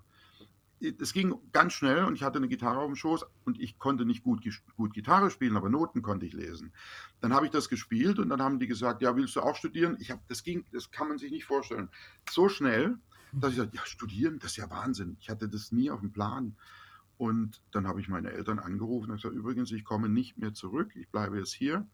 [0.80, 4.04] es ging ganz schnell und ich hatte eine Gitarre auf dem Schoß und ich konnte
[4.04, 4.42] nicht gut,
[4.76, 6.72] gut Gitarre spielen, aber Noten konnte ich lesen.
[7.20, 9.96] Dann habe ich das gespielt und dann haben die gesagt, ja, willst du auch studieren?
[10.00, 11.88] Ich habe, das ging, das kann man sich nicht vorstellen.
[12.30, 12.98] So schnell,
[13.32, 15.16] dass ich sagte, ja, studieren, das ist ja Wahnsinn.
[15.20, 16.56] Ich hatte das nie auf dem Plan.
[17.18, 20.92] Und dann habe ich meine Eltern angerufen und gesagt, übrigens, ich komme nicht mehr zurück,
[20.94, 21.84] ich bleibe jetzt hier.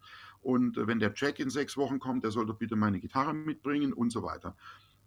[0.43, 3.33] Und äh, wenn der Jack in sechs Wochen kommt, der soll doch bitte meine Gitarre
[3.33, 4.55] mitbringen und so weiter.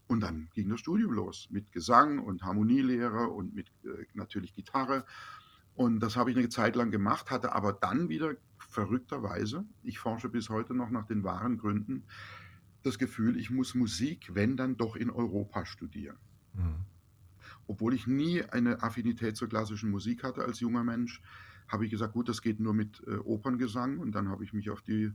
[0.08, 5.06] Und dann ging das Studium los mit Gesang und Harmonielehre und mit äh, natürlich Gitarre.
[5.76, 10.30] Und das habe ich eine Zeit lang gemacht, hatte aber dann wieder verrückterweise, ich forsche
[10.30, 12.04] bis heute noch nach den wahren Gründen,
[12.84, 16.18] das Gefühl, ich muss Musik, wenn dann doch in Europa studieren.
[16.54, 16.86] Mhm.
[17.68, 21.22] Obwohl ich nie eine Affinität zur klassischen Musik hatte als junger Mensch,
[21.68, 24.70] habe ich gesagt, gut, das geht nur mit äh, Operngesang und dann habe ich mich
[24.70, 25.12] auf die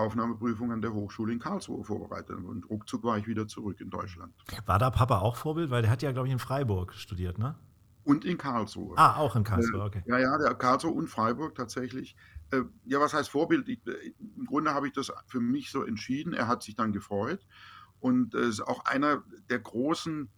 [0.00, 4.34] Aufnahmeprüfung an der Hochschule in Karlsruhe vorbereitet und ruckzuck war ich wieder zurück in Deutschland.
[4.66, 5.70] War da Papa auch Vorbild?
[5.70, 7.56] Weil der hat ja, glaube ich, in Freiburg studiert, ne?
[8.04, 8.96] Und in Karlsruhe.
[8.96, 10.02] Ah, auch in Karlsruhe, okay.
[10.06, 12.16] Ja, ja, der Karlsruhe und Freiburg tatsächlich.
[12.50, 13.68] Äh, ja, was heißt Vorbild?
[13.68, 16.32] Ich, äh, Im Grunde habe ich das für mich so entschieden.
[16.32, 17.46] Er hat sich dann gefreut.
[18.00, 20.30] Und es ist auch einer der großen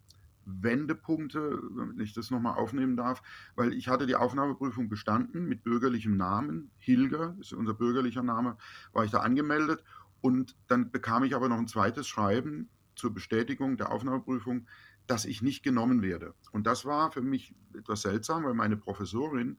[0.44, 3.22] Wendepunkte, wenn ich das nochmal aufnehmen darf,
[3.54, 6.70] weil ich hatte die Aufnahmeprüfung bestanden mit bürgerlichem Namen.
[6.78, 8.56] Hilger ist unser bürgerlicher Name,
[8.92, 9.84] war ich da angemeldet.
[10.20, 14.66] Und dann bekam ich aber noch ein zweites Schreiben zur Bestätigung der Aufnahmeprüfung,
[15.06, 16.34] dass ich nicht genommen werde.
[16.52, 19.58] Und das war für mich etwas seltsam, weil meine Professorin,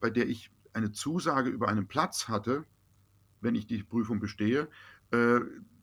[0.00, 2.64] bei der ich eine Zusage über einen Platz hatte,
[3.40, 4.68] wenn ich die Prüfung bestehe,
[5.10, 5.40] äh,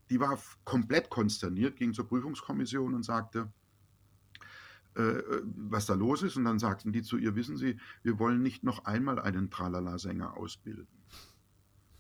[0.10, 3.52] die war komplett konsterniert, ging zur Prüfungskommission und sagte,
[4.98, 5.24] äh,
[5.70, 6.36] was da los ist.
[6.38, 10.36] Und dann sagten die zu ihr, wissen Sie, wir wollen nicht noch einmal einen Tralala-Sänger
[10.38, 10.88] ausbilden.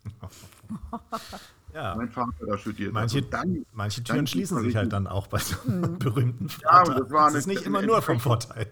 [1.73, 1.95] Ja.
[1.95, 2.93] Mein Vater da studiert.
[2.93, 5.99] Manche, also dann, manche Türen dann schließen sich halt dann auch bei so einem Mhm.
[5.99, 7.01] berühmten Ja, Vater.
[7.01, 8.71] das war das ist eine- nicht immer nur vom Vorteil.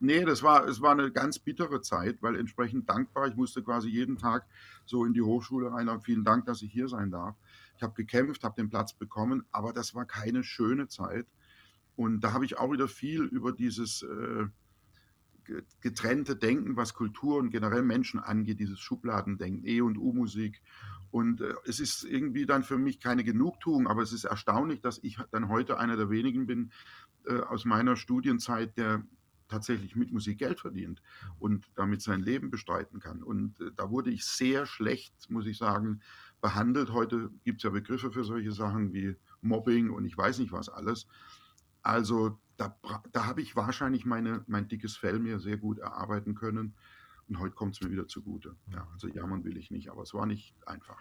[0.00, 3.28] Nee, das war, es war eine ganz bittere Zeit, weil entsprechend dankbar.
[3.28, 4.46] Ich musste quasi jeden Tag
[4.86, 5.88] so in die Hochschule rein.
[5.90, 7.36] Und vielen Dank, dass ich hier sein darf.
[7.76, 11.26] Ich habe gekämpft, habe den Platz bekommen, aber das war keine schöne Zeit.
[12.00, 14.46] Und da habe ich auch wieder viel über dieses äh,
[15.44, 20.62] ge- getrennte Denken, was Kultur und generell Menschen angeht, dieses Schubladendenken, E- und U-Musik.
[21.10, 24.98] Und äh, es ist irgendwie dann für mich keine Genugtuung, aber es ist erstaunlich, dass
[25.02, 26.72] ich dann heute einer der wenigen bin
[27.26, 29.04] äh, aus meiner Studienzeit, der
[29.48, 31.02] tatsächlich mit Musik Geld verdient
[31.38, 33.22] und damit sein Leben bestreiten kann.
[33.22, 36.00] Und da wurde ich sehr schlecht, muss ich sagen,
[36.40, 36.92] behandelt.
[36.92, 40.70] Heute gibt es ja Begriffe für solche Sachen wie Mobbing und ich weiß nicht was
[40.70, 41.06] alles.
[41.82, 42.78] Also da,
[43.12, 46.76] da habe ich wahrscheinlich meine, mein dickes Fell mir sehr gut erarbeiten können.
[47.28, 48.56] Und heute kommt es mir wieder zugute.
[48.72, 50.98] Ja, also jammern will ich nicht, aber es war nicht einfach.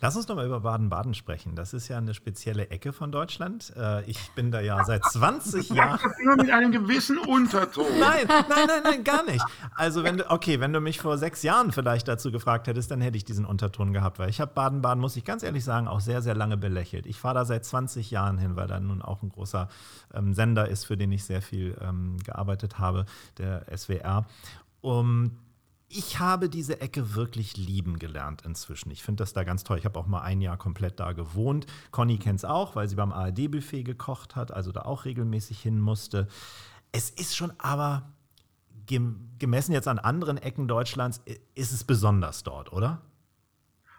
[0.00, 1.56] Lass uns doch mal über Baden-Baden sprechen.
[1.56, 3.72] Das ist ja eine spezielle Ecke von Deutschland.
[3.76, 5.98] Äh, Ich bin da ja seit 20 Jahren.
[6.22, 7.98] Immer mit einem gewissen Unterton.
[7.98, 9.44] Nein, nein, nein, nein, gar nicht.
[9.74, 13.00] Also wenn du, okay, wenn du mich vor sechs Jahren vielleicht dazu gefragt hättest, dann
[13.00, 16.00] hätte ich diesen Unterton gehabt, weil ich habe Baden-Baden, muss ich ganz ehrlich sagen, auch
[16.00, 17.04] sehr, sehr lange belächelt.
[17.06, 19.68] Ich fahre da seit 20 Jahren hin, weil da nun auch ein großer
[20.14, 23.04] ähm, Sender ist, für den ich sehr viel ähm, gearbeitet habe,
[23.38, 24.26] der SWR.
[24.80, 25.32] Um,
[25.88, 28.90] ich habe diese Ecke wirklich lieben gelernt inzwischen.
[28.90, 29.78] Ich finde das da ganz toll.
[29.78, 31.66] Ich habe auch mal ein Jahr komplett da gewohnt.
[31.90, 35.80] Conny kennt es auch, weil sie beim ARD-Buffet gekocht hat, also da auch regelmäßig hin
[35.80, 36.28] musste.
[36.92, 38.12] Es ist schon aber
[38.86, 41.22] gem gemessen jetzt an anderen Ecken Deutschlands,
[41.54, 43.02] ist es besonders dort, oder?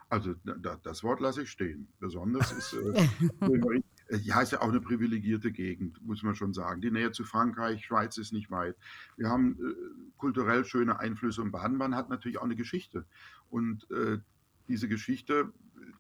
[0.10, 1.88] Also da, das Wort lasse ich stehen.
[2.00, 3.08] Besonders ist, äh,
[4.18, 6.82] ja, ist ja auch eine privilegierte Gegend, muss man schon sagen.
[6.82, 8.76] Die Nähe zu Frankreich, Schweiz ist nicht weit.
[9.18, 9.74] Wir haben äh,
[10.18, 13.06] kulturell schöne Einflüsse und Baden-Baden hat natürlich auch eine Geschichte.
[13.50, 14.20] Und äh,
[14.68, 15.52] diese Geschichte,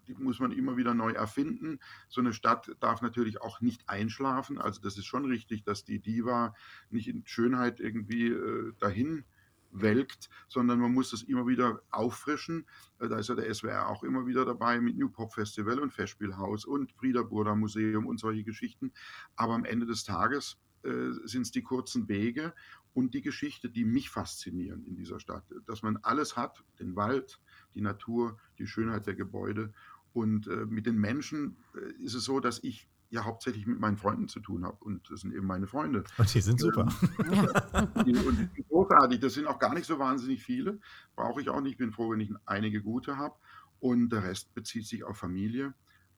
[0.07, 1.80] die muss man immer wieder neu erfinden.
[2.07, 4.60] So eine Stadt darf natürlich auch nicht einschlafen.
[4.60, 6.55] Also das ist schon richtig, dass die Diva
[6.89, 9.26] nicht in Schönheit irgendwie äh, dahin
[9.72, 12.66] welkt, sondern man muss das immer wieder auffrischen.
[13.00, 15.94] Äh, Da ist ja der SWR auch immer wieder dabei mit New Pop Festival und
[15.94, 18.92] Festspielhaus und Frieder Burda Museum und solche Geschichten.
[19.36, 22.54] Aber am Ende des Tages äh, sind es die kurzen Wege
[22.94, 25.44] und die Geschichte, die mich faszinieren in dieser Stadt.
[25.66, 27.40] Dass man alles hat, den Wald,
[27.76, 29.74] die Natur, die Schönheit der Gebäude.
[30.14, 33.97] Und äh, mit den Menschen äh, ist es so, dass ich ja hauptsächlich mit meinen
[33.97, 34.78] Freunden zu tun habe.
[34.82, 36.03] Und das sind eben meine Freunde.
[36.18, 36.86] Und die sind super.
[38.05, 39.20] Die, und die sind großartig.
[39.20, 40.80] Das sind auch gar nicht so wahnsinnig viele.
[41.16, 41.78] Brauche ich auch nicht.
[41.78, 43.36] Bin froh, wenn ich einige gute habe.
[43.80, 45.74] Und der Rest bezieht sich auf Familie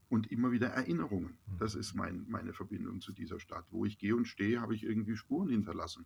[0.09, 1.37] und immer wieder Erinnerungen.
[1.57, 3.65] Das ist mein, meine Verbindung zu dieser Stadt.
[3.71, 6.05] Wo ich gehe und stehe, habe ich irgendwie Spuren hinterlassen.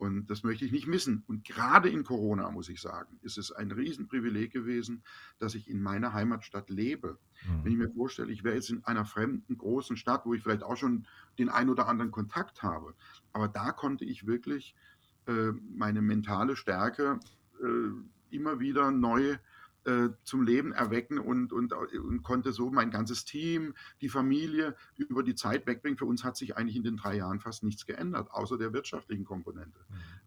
[0.00, 1.24] Und das möchte ich nicht missen.
[1.26, 5.02] Und gerade in Corona, muss ich sagen, ist es ein Riesenprivileg gewesen,
[5.38, 7.18] dass ich in meiner Heimatstadt lebe.
[7.62, 10.62] Wenn ich mir vorstelle, ich wäre jetzt in einer fremden großen Stadt, wo ich vielleicht
[10.62, 11.06] auch schon
[11.38, 12.94] den ein oder anderen Kontakt habe,
[13.34, 14.74] aber da konnte ich wirklich
[15.26, 17.20] äh, meine mentale Stärke
[17.62, 19.36] äh, immer wieder neu
[20.24, 25.34] zum Leben erwecken und, und, und konnte so mein ganzes Team, die Familie über die
[25.34, 25.96] Zeit wegbringen.
[25.96, 29.24] Für uns hat sich eigentlich in den drei Jahren fast nichts geändert, außer der wirtschaftlichen
[29.24, 29.80] Komponente.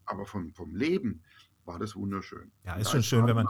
[0.06, 1.22] Aber vom, vom Leben
[1.66, 2.52] war das wunderschön.
[2.66, 3.48] Ja, ist schon schön, wenn man,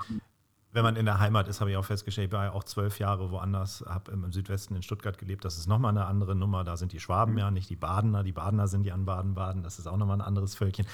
[0.74, 3.00] wenn man in der Heimat ist, habe ich auch festgestellt, ich war ja auch zwölf
[3.00, 5.46] Jahre woanders, habe im Südwesten in Stuttgart gelebt.
[5.46, 6.64] Das ist nochmal eine andere Nummer.
[6.64, 8.24] Da sind die Schwaben ja nicht die Badener.
[8.24, 9.64] Die Badener sind ja an Baden-Baden.
[9.64, 10.86] Das ist auch nochmal ein anderes Völkchen.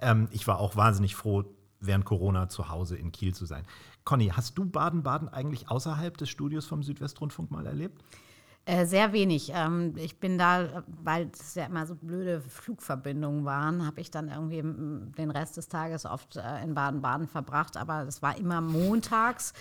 [0.00, 1.44] Ähm, ich war auch wahnsinnig froh,
[1.80, 3.64] während Corona zu Hause in Kiel zu sein.
[4.04, 8.02] Conny, hast du Baden-Baden eigentlich außerhalb des Studios vom Südwestrundfunk mal erlebt?
[8.64, 9.52] Äh, sehr wenig.
[9.54, 14.28] Ähm, ich bin da, weil es ja immer so blöde Flugverbindungen waren, habe ich dann
[14.28, 17.78] irgendwie den Rest des Tages oft äh, in Baden-Baden verbracht.
[17.78, 19.54] Aber es war immer montags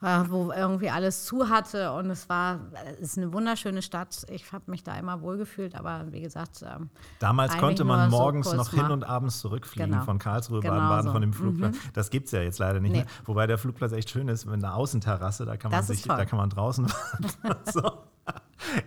[0.00, 1.92] wo irgendwie alles zu hatte.
[1.92, 2.60] Und es war,
[3.00, 4.24] es ist eine wunderschöne Stadt.
[4.30, 6.62] Ich habe mich da immer wohlgefühlt, aber wie gesagt.
[6.62, 10.04] Ähm, Damals konnte man morgens so noch hin und abends zurückfliegen genau.
[10.04, 11.12] von Karlsruhe, genau Baden-Baden, so.
[11.12, 11.74] von dem Flugplatz.
[11.74, 11.90] Mhm.
[11.94, 12.98] Das gibt es ja jetzt leider nicht nee.
[12.98, 13.06] mehr.
[13.24, 16.24] Wobei der Flugplatz echt schön ist, mit einer Außenterrasse, da kann man das sich, da
[16.24, 16.86] kann man draußen
[17.72, 18.04] so.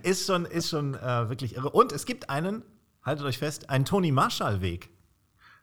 [0.03, 1.71] Ist schon, ist schon äh, wirklich irre.
[1.71, 2.63] Und es gibt einen,
[3.03, 4.89] haltet euch fest, einen Toni Marshall-Weg.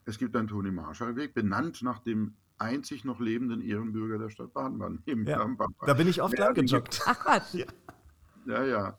[0.04, 5.02] Es gibt einen Toni Marshall-Weg, benannt nach dem einzig noch lebenden Ehrenbürger der Stadt Baden-Baden.
[5.26, 5.56] Ja,
[5.86, 7.00] da bin ich oft lang gejoggt.
[7.06, 7.42] Ach Gott.
[8.46, 8.98] Ja, ja.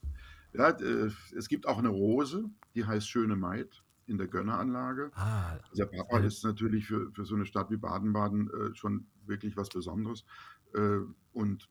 [0.53, 0.70] ja.
[0.70, 5.12] ja äh, es gibt auch eine Rose, die heißt Schöne Maid in der Gönneranlage.
[5.16, 9.57] Ah, der Papa ist natürlich für, für so eine Stadt wie Baden-Baden äh, schon wirklich
[9.57, 10.24] was Besonderes.
[10.74, 10.99] Äh,
[11.32, 11.70] und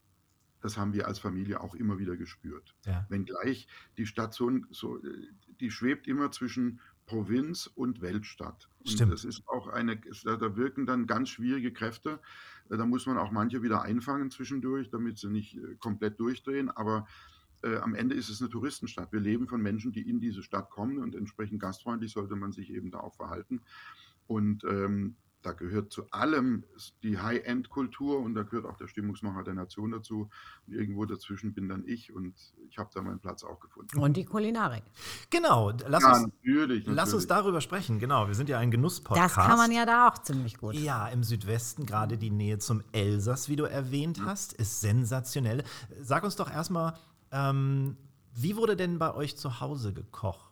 [0.60, 2.74] das haben wir als Familie auch immer wieder gespürt.
[2.84, 3.06] Ja.
[3.08, 5.28] Wenngleich die Stadt so, so, äh,
[5.60, 8.68] die schwebt immer zwischen Provinz und Weltstadt.
[8.80, 9.12] Und Stimmt.
[9.12, 12.20] das ist auch eine, da wirken dann ganz schwierige Kräfte.
[12.68, 16.70] Da muss man auch manche wieder einfangen zwischendurch, damit sie nicht äh, komplett durchdrehen.
[16.70, 17.08] Aber
[17.62, 19.10] äh, am Ende ist es eine Touristenstadt.
[19.12, 22.70] Wir leben von Menschen, die in diese Stadt kommen und entsprechend gastfreundlich sollte man sich
[22.70, 23.62] eben da auch verhalten.
[24.26, 26.64] Und ähm, da gehört zu allem
[27.02, 30.28] die High-End-Kultur und da gehört auch der Stimmungsmacher der Nation dazu.
[30.66, 32.34] Und irgendwo dazwischen bin dann ich und
[32.68, 33.98] ich habe da meinen Platz auch gefunden.
[33.98, 34.82] Und die Kulinarik.
[35.30, 36.86] Genau, lass, ja, uns, natürlich, natürlich.
[36.88, 38.00] lass uns darüber sprechen.
[38.00, 39.36] Genau, wir sind ja ein Genusspodcast.
[39.36, 40.74] Das kann man ja da auch ziemlich gut.
[40.74, 45.62] Ja, im Südwesten, gerade die Nähe zum Elsass, wie du erwähnt hast, ist sensationell.
[46.00, 46.94] Sag uns doch erstmal,
[47.30, 47.96] ähm,
[48.34, 50.48] wie wurde denn bei euch zu Hause gekocht?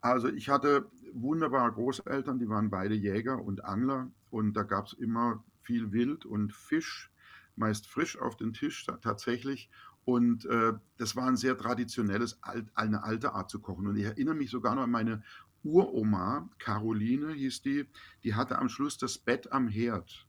[0.00, 4.92] Also ich hatte wunderbare Großeltern, die waren beide Jäger und Angler und da gab es
[4.92, 7.10] immer viel Wild und Fisch,
[7.56, 9.70] meist frisch auf den Tisch tatsächlich.
[10.04, 13.86] Und äh, das war ein sehr traditionelles, alt, eine alte Art zu kochen.
[13.86, 15.22] Und ich erinnere mich sogar noch an meine
[15.64, 17.86] Uroma, Caroline hieß die,
[18.24, 20.26] die hatte am Schluss das Bett am Herd.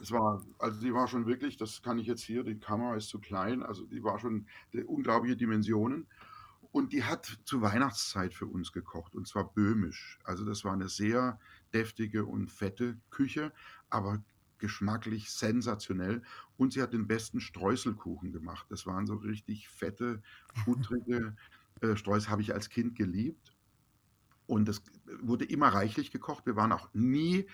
[0.00, 3.08] Es war, also die war schon wirklich, das kann ich jetzt hier, die Kamera ist
[3.08, 4.46] zu klein, also die war schon
[4.86, 6.06] unglaubliche Dimensionen.
[6.72, 10.18] Und die hat zur Weihnachtszeit für uns gekocht, und zwar böhmisch.
[10.24, 11.38] Also das war eine sehr
[11.74, 13.52] deftige und fette Küche,
[13.88, 14.22] aber
[14.58, 16.22] geschmacklich sensationell.
[16.56, 18.66] Und sie hat den besten Streuselkuchen gemacht.
[18.68, 20.22] Das waren so richtig fette,
[20.64, 21.34] buttrige
[21.80, 23.52] äh, Streusel, habe ich als Kind geliebt.
[24.46, 24.82] Und es
[25.22, 26.46] wurde immer reichlich gekocht.
[26.46, 27.46] Wir waren auch nie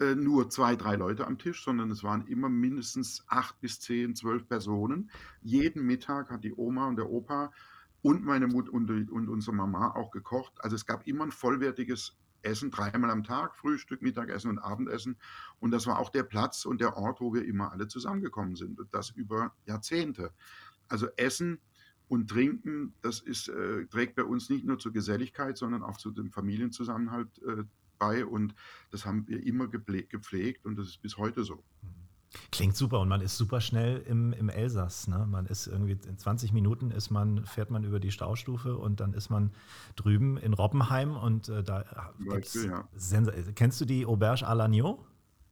[0.00, 4.16] äh, nur zwei, drei Leute am Tisch, sondern es waren immer mindestens acht bis zehn,
[4.16, 5.10] zwölf Personen.
[5.42, 7.52] Jeden Mittag hat die Oma und der Opa
[8.04, 10.52] und meine Mutter und, und unsere Mama auch gekocht.
[10.58, 15.16] Also es gab immer ein vollwertiges Essen, dreimal am Tag, Frühstück, Mittagessen und Abendessen.
[15.58, 18.78] Und das war auch der Platz und der Ort, wo wir immer alle zusammengekommen sind.
[18.78, 20.32] Und das über Jahrzehnte.
[20.86, 21.60] Also Essen
[22.06, 26.10] und Trinken, das ist, äh, trägt bei uns nicht nur zur Geselligkeit, sondern auch zu
[26.10, 27.64] dem Familienzusammenhalt äh,
[27.98, 28.26] bei.
[28.26, 28.54] Und
[28.90, 31.64] das haben wir immer gepflegt und das ist bis heute so.
[31.80, 32.03] Mhm.
[32.50, 35.08] Klingt super und man ist super schnell im, im Elsass.
[35.08, 35.26] Ne?
[35.30, 39.12] Man ist irgendwie in 20 Minuten ist man, fährt man über die Staustufe und dann
[39.12, 39.52] ist man
[39.96, 41.84] drüben in Robbenheim und äh, da
[42.18, 42.88] gibt's ja.
[43.54, 44.98] Kennst du die Auberge à l'Agneau?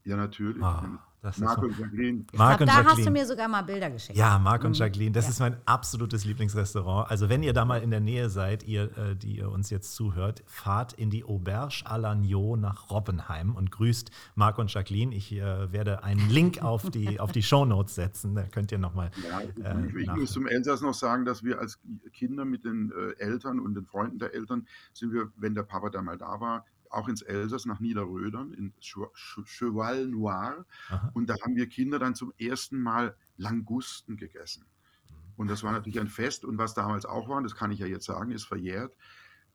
[0.05, 0.63] Ja, natürlich.
[0.63, 0.99] Ah.
[1.23, 2.25] Das Marc und Jacqueline.
[2.33, 2.91] Marc und da Jacqueline.
[2.91, 4.19] hast du mir sogar mal Bilder geschickt.
[4.19, 4.75] Ja, Marc und mhm.
[4.75, 5.31] Jacqueline, das ja.
[5.31, 7.09] ist mein absolutes Lieblingsrestaurant.
[7.09, 9.95] Also wenn ihr da mal in der Nähe seid, ihr, äh, die ihr uns jetzt
[9.95, 15.15] zuhört, fahrt in die Auberge à l'Agneau nach Robbenheim und grüßt Marc und Jacqueline.
[15.15, 19.13] Ich äh, werde einen Link auf die, auf die Shownotes setzen, da könnt ihr nochmal
[19.23, 21.79] ja, äh, Ich, ich muss zum Elsass noch sagen, dass wir als
[22.13, 25.91] Kinder mit den äh, Eltern und den Freunden der Eltern sind wir, wenn der Papa
[25.91, 30.67] da mal da war, auch ins Elsass nach Niederrödern, in Cheval Noir.
[30.89, 31.11] Aha.
[31.15, 34.67] Und da haben wir Kinder dann zum ersten Mal Langusten gegessen.
[35.37, 36.45] Und das war natürlich ein Fest.
[36.45, 38.95] Und was damals auch war, das kann ich ja jetzt sagen, ist verjährt.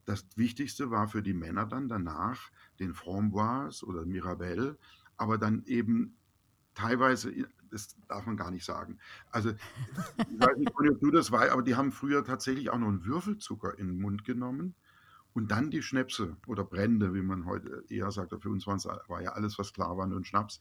[0.06, 4.78] Das Wichtigste war für die Männer dann danach den Framboise oder Mirabelle,
[5.18, 6.18] aber dann eben
[6.74, 7.34] teilweise,
[7.70, 9.00] das darf man gar nicht sagen.
[9.32, 12.88] Also, ich weiß nicht, ob du das weißt, aber die haben früher tatsächlich auch noch
[12.88, 14.76] einen Würfelzucker in den Mund genommen
[15.38, 19.34] und dann die Schnäpse oder Brände, wie man heute eher sagt, für uns war ja
[19.34, 20.60] alles, was klar war, nur ein Schnaps.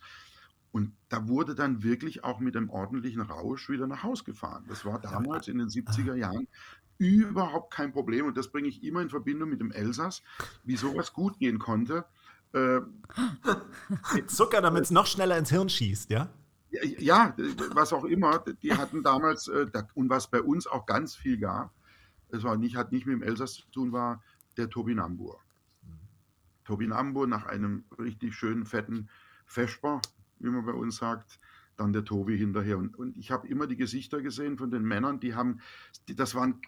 [0.70, 4.66] Und da wurde dann wirklich auch mit einem ordentlichen Rausch wieder nach Haus gefahren.
[4.68, 6.47] Das war damals in den 70er Jahren
[6.99, 8.27] überhaupt kein Problem.
[8.27, 10.22] Und das bringe ich immer in Verbindung mit dem Elsass,
[10.62, 12.05] wie sowas gut gehen konnte.
[12.53, 12.81] Äh,
[14.27, 16.29] Zucker, damit es noch schneller ins Hirn schießt, ja?
[16.99, 17.35] Ja,
[17.72, 18.45] was auch immer.
[18.62, 19.64] Die hatten damals, äh,
[19.95, 21.72] und was bei uns auch ganz viel gab,
[22.29, 24.22] es war nicht, hat nicht mit dem Elsass zu tun, war
[24.57, 25.40] der Turbinambur.
[26.64, 29.09] Turbinambur nach einem richtig schönen, fetten
[29.46, 30.00] Vesper,
[30.40, 31.38] wie man bei uns sagt,
[31.76, 32.78] dann der Tobi hinterher.
[32.78, 35.61] Und, und ich habe immer die Gesichter gesehen von den Männern, die haben,
[36.09, 36.61] die, das waren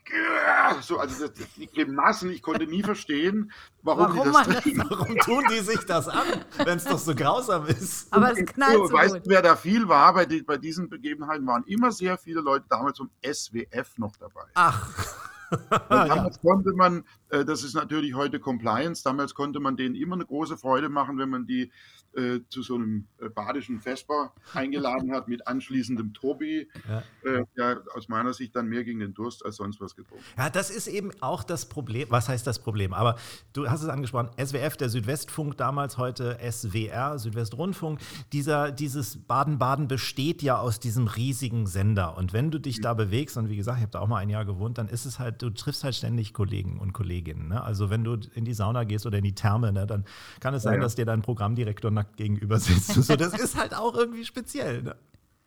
[0.83, 3.51] so, also das, die Grimassen, ich konnte nie verstehen,
[3.83, 6.27] warum, warum die das, das Warum tun die sich das an,
[6.65, 8.13] wenn es doch so grausam ist?
[8.13, 10.89] Aber es knallt so, so Weißt du, wer da viel war bei, die, bei diesen
[10.89, 14.45] Begebenheiten, waren immer sehr viele Leute damals vom SWF noch dabei.
[14.55, 15.28] Ach.
[15.89, 16.43] Damals ja.
[16.43, 20.57] konnte man, äh, das ist natürlich heute Compliance, damals konnte man denen immer eine große
[20.57, 21.71] Freude machen, wenn man die
[22.17, 27.03] äh, zu so einem äh, badischen Vesper eingeladen hat mit anschließendem Tobi, ja.
[27.23, 30.49] Äh, der aus meiner Sicht dann mehr gegen den Durst als sonst was getrunken Ja,
[30.51, 32.09] das ist eben auch das Problem.
[32.11, 32.95] Was heißt das Problem?
[32.95, 33.17] Aber
[33.53, 38.01] du hast es angesprochen, SWF, der Südwestfunk damals, heute SWR, Südwestrundfunk.
[38.33, 42.17] Dieser, dieses Baden-Baden besteht ja aus diesem riesigen Sender.
[42.17, 42.83] Und wenn du dich mhm.
[42.83, 45.05] da bewegst, und wie gesagt, ich habe da auch mal ein Jahr gewohnt, dann ist
[45.05, 47.49] es halt, du triffst halt ständig Kollegen und Kolleginnen.
[47.49, 47.63] Ne?
[47.63, 50.05] Also wenn du in die Sauna gehst oder in die Therme, ne, dann
[50.41, 50.83] kann es sein, ja, ja.
[50.83, 52.95] dass dir dein Programmdirektor nackt gegenüber sitzt.
[52.95, 54.83] so, das ist halt auch irgendwie speziell.
[54.83, 54.97] Ne?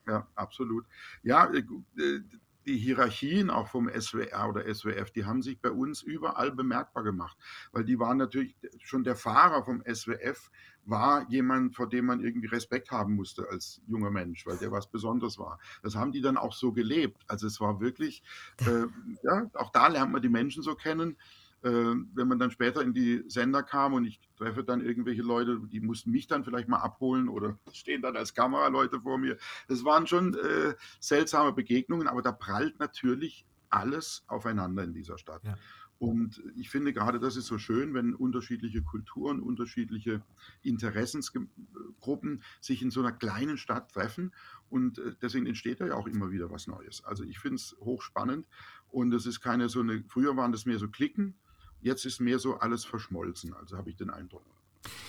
[0.08, 0.86] Ja, absolut.
[1.24, 2.22] Ja, äh, äh,
[2.66, 7.38] die Hierarchien auch vom SWR oder SWF, die haben sich bei uns überall bemerkbar gemacht,
[7.72, 10.52] weil die waren natürlich schon der Fahrer vom SWF
[10.86, 14.88] war jemand, vor dem man irgendwie Respekt haben musste als junger Mensch, weil der was
[14.88, 15.60] Besonderes war.
[15.84, 17.22] Das haben die dann auch so gelebt.
[17.28, 18.24] Also es war wirklich,
[18.66, 18.88] äh,
[19.24, 21.18] ja, auch da lernt man die Menschen so kennen.
[21.64, 25.60] Äh, wenn man dann später in die Sender kam und ich treffe dann irgendwelche Leute,
[25.72, 29.38] die mussten mich dann vielleicht mal abholen oder stehen dann als Kameraleute vor mir.
[29.68, 35.44] Das waren schon äh, seltsame Begegnungen, aber da prallt natürlich alles aufeinander in dieser Stadt.
[35.44, 35.56] Ja.
[36.02, 40.24] Und ich finde gerade, das ist so schön, wenn unterschiedliche Kulturen, unterschiedliche
[40.64, 44.34] Interessensgruppen sich in so einer kleinen Stadt treffen.
[44.72, 47.06] Und äh, deswegen entsteht da ja auch immer wieder was Neues.
[47.06, 48.48] Also ich finde es hochspannend.
[48.90, 51.36] Und es ist keine so eine, früher waren das mehr so Klicken,
[51.82, 54.46] Jetzt ist mehr so alles verschmolzen, also habe ich den Eindruck.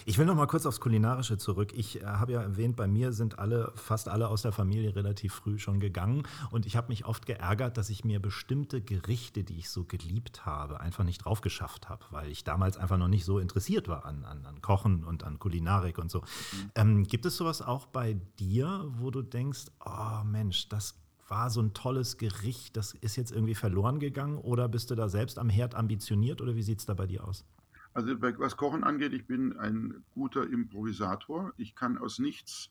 [0.05, 1.73] Ich will noch mal kurz aufs Kulinarische zurück.
[1.75, 5.35] Ich äh, habe ja erwähnt, bei mir sind alle, fast alle aus der Familie relativ
[5.35, 6.25] früh schon gegangen.
[6.51, 10.45] Und ich habe mich oft geärgert, dass ich mir bestimmte Gerichte, die ich so geliebt
[10.45, 14.05] habe, einfach nicht drauf geschafft habe, weil ich damals einfach noch nicht so interessiert war
[14.05, 16.21] an, an, an Kochen und an Kulinarik und so.
[16.21, 16.71] Mhm.
[16.75, 20.99] Ähm, gibt es sowas auch bei dir, wo du denkst, oh Mensch, das
[21.29, 25.09] war so ein tolles Gericht, das ist jetzt irgendwie verloren gegangen oder bist du da
[25.09, 27.47] selbst am Herd ambitioniert oder wie sieht es da bei dir aus?
[27.95, 31.53] Also was Kochen angeht, ich bin ein guter Improvisator.
[31.57, 32.71] Ich kann aus nichts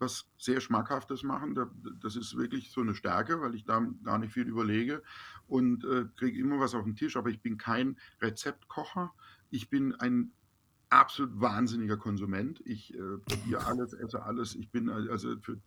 [0.00, 1.54] was sehr Schmackhaftes machen.
[2.00, 5.02] Das ist wirklich so eine Stärke, weil ich da gar nicht viel überlege
[5.46, 7.16] und äh, kriege immer was auf den Tisch.
[7.16, 9.12] Aber ich bin kein Rezeptkocher.
[9.50, 10.32] Ich bin ein
[10.88, 12.62] absolut wahnsinniger Konsument.
[12.64, 14.54] Ich äh, probiere alles, esse alles.
[14.54, 15.58] Ich bin also für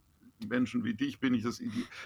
[0.48, 1.62] Menschen wie dich bin ich das,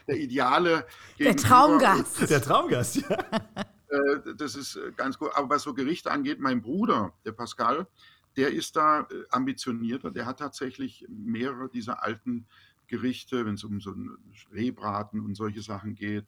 [0.08, 0.86] der ideale
[1.18, 2.30] Der Traumgast.
[2.30, 3.18] Der Traumgast, ja.
[3.90, 5.32] Äh, das ist äh, ganz gut.
[5.36, 7.88] Aber was so Gerichte angeht, mein Bruder, der Pascal,
[8.36, 10.12] der ist da äh, ambitionierter.
[10.12, 12.48] Der hat tatsächlich mehrere dieser alten
[12.88, 14.18] Gerichte, wenn es um so ein
[14.54, 16.26] Rehbraten und solche Sachen geht,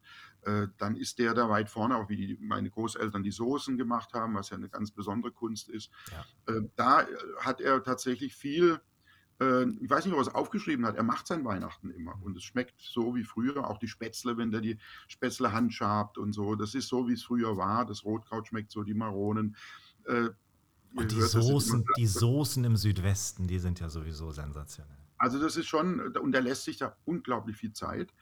[0.76, 4.34] dann ist der da weit vorne, auch wie die, meine Großeltern die Soßen gemacht haben,
[4.34, 5.90] was ja eine ganz besondere Kunst ist.
[6.46, 6.60] Ja.
[6.76, 7.06] Da
[7.38, 8.78] hat er tatsächlich viel
[9.40, 12.36] äh, ich weiß nicht, ob er es aufgeschrieben hat, er macht sein Weihnachten immer und
[12.36, 14.78] es schmeckt so wie früher, auch die Spätzle, wenn der die
[15.08, 18.82] Spätzle handschabt und so, das ist so, wie es früher war, das Rotkraut schmeckt so,
[18.82, 19.56] die Maronen.
[20.04, 20.30] Äh,
[20.94, 24.98] und die Soßen, die Soßen im Südwesten, die sind ja sowieso sensationell.
[25.18, 28.12] Also das ist schon, und er lässt sich da unglaublich viel Zeit.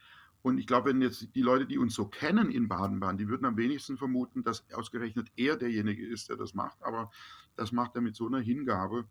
[0.41, 3.45] Und ich glaube, wenn jetzt die Leute, die uns so kennen in Baden-Baden, die würden
[3.45, 6.81] am wenigsten vermuten, dass ausgerechnet er derjenige ist, der das macht.
[6.81, 7.09] Aber
[7.55, 9.05] das macht er mit so einer Hingabe.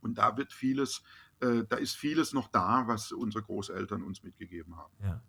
[0.00, 1.02] Und da wird vieles,
[1.40, 4.92] äh, da ist vieles noch da, was unsere Großeltern uns mitgegeben haben.
[5.02, 5.22] Ja.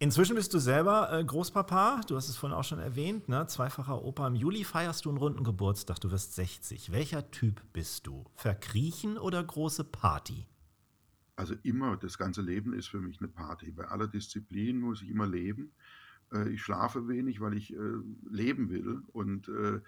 [0.00, 3.46] Inzwischen bist du selber äh, Großpapa, du hast es vorhin auch schon erwähnt, ne?
[3.46, 4.26] zweifacher Opa.
[4.26, 6.90] Im Juli feierst du einen runden Geburtstag, du wirst 60.
[6.90, 8.24] Welcher Typ bist du?
[8.34, 10.46] Verkriechen oder große Party?
[11.36, 13.70] Also immer, das ganze Leben ist für mich eine Party.
[13.70, 15.72] Bei aller Disziplin muss ich immer leben.
[16.32, 17.92] Äh, ich schlafe wenig, weil ich äh,
[18.28, 19.02] leben will.
[19.12, 19.80] Und äh,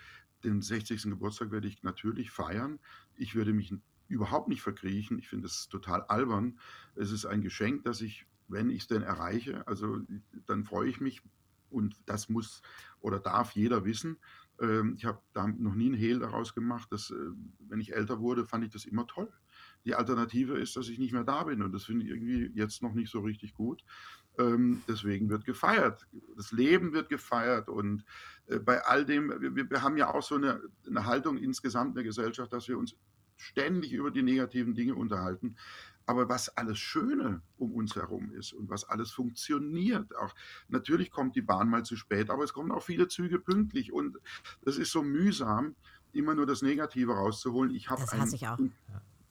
[0.46, 1.02] den 60.
[1.02, 2.78] Geburtstag werde ich natürlich feiern.
[3.16, 3.74] Ich würde mich
[4.08, 5.18] überhaupt nicht verkriechen.
[5.18, 6.58] Ich finde es total albern.
[6.94, 10.00] Es ist ein Geschenk, dass ich, wenn ich es denn erreiche, also
[10.46, 11.22] dann freue ich mich
[11.68, 12.62] und das muss
[13.00, 14.18] oder darf jeder wissen.
[14.60, 17.14] Ähm, ich habe da noch nie einen Hehl daraus gemacht, dass, äh,
[17.58, 19.32] wenn ich älter wurde, fand ich das immer toll.
[19.84, 22.82] Die Alternative ist, dass ich nicht mehr da bin und das finde ich irgendwie jetzt
[22.82, 23.84] noch nicht so richtig gut.
[24.38, 26.06] Ähm, deswegen wird gefeiert.
[26.36, 28.04] Das Leben wird gefeiert und
[28.46, 31.94] äh, bei all dem, wir, wir, haben ja auch so eine, eine Haltung insgesamt in
[31.96, 32.94] der Gesellschaft, dass wir uns
[33.36, 35.56] ständig über die negativen Dinge unterhalten.
[36.06, 40.34] Aber was alles Schöne um uns herum ist und was alles funktioniert, auch
[40.68, 44.16] natürlich kommt die Bahn mal zu spät, aber es kommen auch viele Züge pünktlich und
[44.62, 45.74] das ist so mühsam,
[46.12, 47.74] immer nur das Negative rauszuholen.
[47.74, 48.58] Ich habe hasse ich auch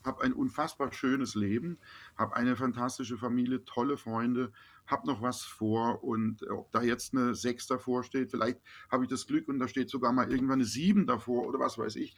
[0.06, 1.80] habe ein unfassbar schönes Leben,
[2.16, 4.52] habe eine fantastische Familie, tolle Freunde,
[4.88, 8.60] habe noch was vor und äh, ob da jetzt eine 6 davor steht, vielleicht
[8.92, 11.78] habe ich das Glück und da steht sogar mal irgendwann eine 7 davor oder was
[11.78, 12.16] weiß ich.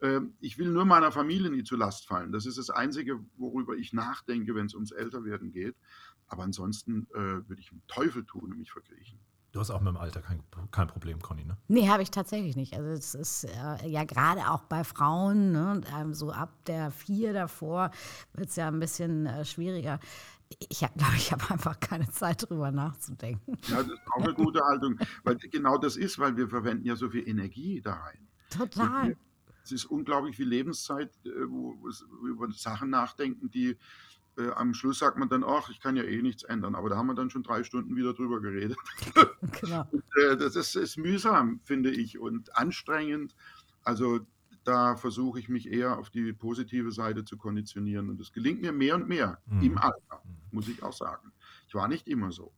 [0.00, 2.32] Ähm, ich will nur meiner Familie nie zu Last fallen.
[2.32, 5.76] Das ist das Einzige, worüber ich nachdenke, wenn es ums Älterwerden geht.
[6.26, 9.18] Aber ansonsten äh, würde ich einen Teufel tun und mich verkriechen.
[9.52, 11.56] Du hast auch mit dem Alter kein, kein Problem, Conny, ne?
[11.68, 12.74] Nee, habe ich tatsächlich nicht.
[12.74, 17.32] Also es ist äh, ja gerade auch bei Frauen, ne, ähm, so ab der vier
[17.32, 17.90] davor
[18.34, 20.00] wird es ja ein bisschen äh, schwieriger.
[20.68, 23.56] Ich glaube, ich habe einfach keine Zeit, darüber nachzudenken.
[23.68, 26.96] Ja, das ist auch eine gute Haltung, weil genau das ist, weil wir verwenden ja
[26.96, 28.28] so viel Energie da rein.
[28.50, 29.16] Total.
[29.64, 33.78] Es ist unglaublich viel Lebenszeit, äh, wo wir über Sachen nachdenken, die
[34.38, 36.74] äh, am Schluss sagt man dann, ach, ich kann ja eh nichts ändern.
[36.74, 38.78] Aber da haben wir dann schon drei Stunden wieder drüber geredet.
[39.60, 39.84] Genau.
[39.90, 43.34] und, äh, das ist, ist, mühsam, finde ich, und anstrengend.
[43.82, 44.20] Also
[44.64, 48.10] da versuche ich mich eher auf die positive Seite zu konditionieren.
[48.10, 49.62] Und das gelingt mir mehr und mehr mhm.
[49.62, 51.32] im Alter, muss ich auch sagen.
[51.66, 52.52] Ich war nicht immer so.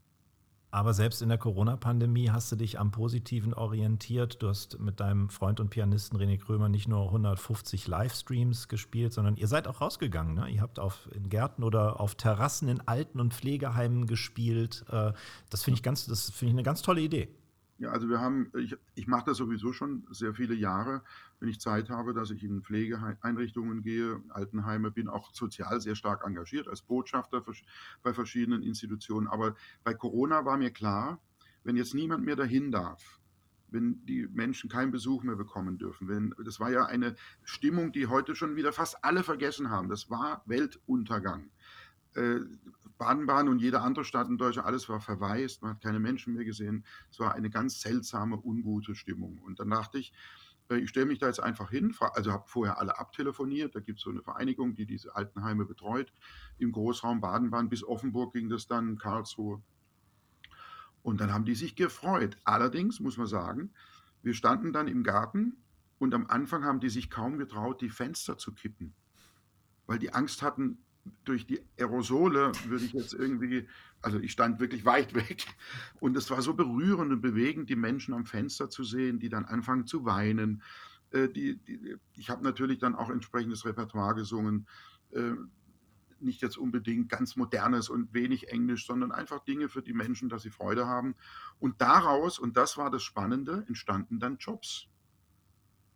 [0.73, 4.41] Aber selbst in der Corona-Pandemie hast du dich am Positiven orientiert.
[4.41, 9.37] Du hast mit deinem Freund und Pianisten René Krömer nicht nur 150 Livestreams gespielt, sondern
[9.37, 10.35] ihr seid auch rausgegangen.
[10.35, 10.49] Ne?
[10.49, 14.85] Ihr habt auf, in Gärten oder auf Terrassen in Alten- und Pflegeheimen gespielt.
[14.91, 15.13] Äh,
[15.51, 17.29] das finde ich, ganz, ich eine ganz tolle Idee.
[17.81, 21.03] Ja, also wir haben, ich, ich mache das sowieso schon sehr viele Jahre,
[21.39, 26.23] wenn ich Zeit habe, dass ich in Pflegeeinrichtungen gehe, Altenheime, bin auch sozial sehr stark
[26.27, 27.43] engagiert als Botschafter
[28.03, 29.27] bei verschiedenen Institutionen.
[29.29, 31.23] Aber bei Corona war mir klar,
[31.65, 33.19] wenn jetzt niemand mehr dahin darf,
[33.69, 36.07] wenn die Menschen keinen Besuch mehr bekommen dürfen.
[36.07, 37.15] Wenn, das war ja eine
[37.45, 39.89] Stimmung, die heute schon wieder fast alle vergessen haben.
[39.89, 41.51] Das war Weltuntergang.
[43.01, 46.45] Baden-Baden und jede andere Stadt in Deutschland, alles war verwaist, man hat keine Menschen mehr
[46.45, 46.85] gesehen.
[47.11, 49.39] Es war eine ganz seltsame, ungute Stimmung.
[49.39, 50.13] Und dann dachte ich,
[50.69, 54.01] äh, ich stelle mich da jetzt einfach hin, also habe vorher alle abtelefoniert, da gibt
[54.01, 56.13] es so eine Vereinigung, die diese Altenheime betreut.
[56.59, 59.63] Im Großraum Baden-Baden bis Offenburg ging das dann, Karlsruhe.
[61.03, 62.37] Und dann haben die sich gefreut.
[62.45, 63.73] Allerdings muss man sagen,
[64.23, 65.57] wir standen dann im Garten
[65.99, 68.93] und am Anfang haben die sich kaum getraut, die Fenster zu kippen,
[69.87, 70.85] weil die Angst hatten,
[71.25, 73.69] durch die Aerosole würde ich jetzt irgendwie,
[74.03, 75.47] also ich stand wirklich weit weg
[76.01, 79.45] und es war so berührend und bewegend, die Menschen am Fenster zu sehen, die dann
[79.45, 80.63] anfangen zu weinen.
[81.11, 84.67] Äh, die, die, ich habe natürlich dann auch entsprechendes Repertoire gesungen,
[85.13, 85.35] äh,
[86.21, 90.43] nicht jetzt unbedingt ganz modernes und wenig Englisch, sondern einfach Dinge für die Menschen, dass
[90.43, 91.15] sie Freude haben.
[91.59, 94.87] Und daraus, und das war das Spannende, entstanden dann Jobs.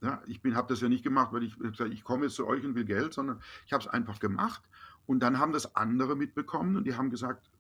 [0.01, 2.75] Ja, ich habe das ja nicht gemacht, weil ich ich komme jetzt zu euch und
[2.75, 4.63] will Geld, sondern ich habe es einfach gemacht
[5.07, 7.51] und dann haben das andere mitbekommen und die haben gesagt,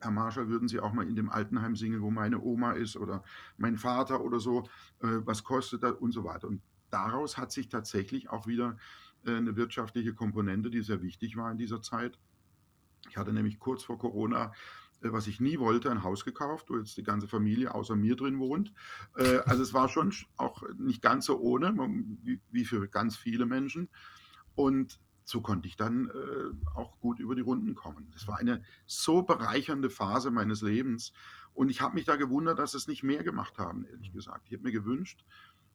[0.00, 3.24] Herr Marschall, würden Sie auch mal in dem Altenheim singen, wo meine Oma ist oder
[3.56, 4.64] mein Vater oder so,
[5.00, 6.46] äh, was kostet das und so weiter.
[6.46, 8.76] Und daraus hat sich tatsächlich auch wieder
[9.24, 12.18] äh, eine wirtschaftliche Komponente, die sehr wichtig war in dieser Zeit.
[13.08, 14.52] Ich hatte nämlich kurz vor Corona,
[15.00, 18.14] äh, was ich nie wollte, ein Haus gekauft, wo jetzt die ganze Familie außer mir
[18.14, 18.72] drin wohnt.
[19.46, 21.74] Also es war schon auch nicht ganz so ohne,
[22.50, 23.88] wie für ganz viele Menschen.
[24.54, 28.10] Und so konnte ich dann äh, auch gut über die Runden kommen.
[28.12, 31.12] Das war eine so bereichernde Phase meines Lebens.
[31.54, 34.46] Und ich habe mich da gewundert, dass es nicht mehr gemacht haben, ehrlich gesagt.
[34.48, 35.24] Ich habe mir gewünscht,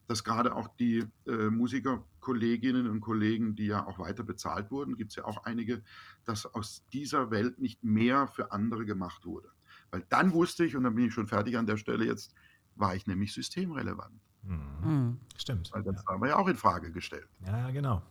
[0.08, 5.12] dass gerade auch die äh, Musikerkolleginnen und Kollegen, die ja auch weiter bezahlt wurden, gibt
[5.12, 5.84] es ja auch einige,
[6.26, 9.50] dass aus dieser Welt nicht mehr für andere gemacht wurde.
[9.92, 12.34] Weil dann wusste ich, und dann bin ich schon fertig an der Stelle, jetzt
[12.76, 14.20] war ich nämlich systemrelevant.
[14.44, 15.20] Mhm.
[15.38, 15.72] Stimmt.
[15.74, 16.12] Weil das ja.
[16.12, 17.28] haben wir ja auch in Frage gestellt.
[17.46, 18.02] Ja, genau.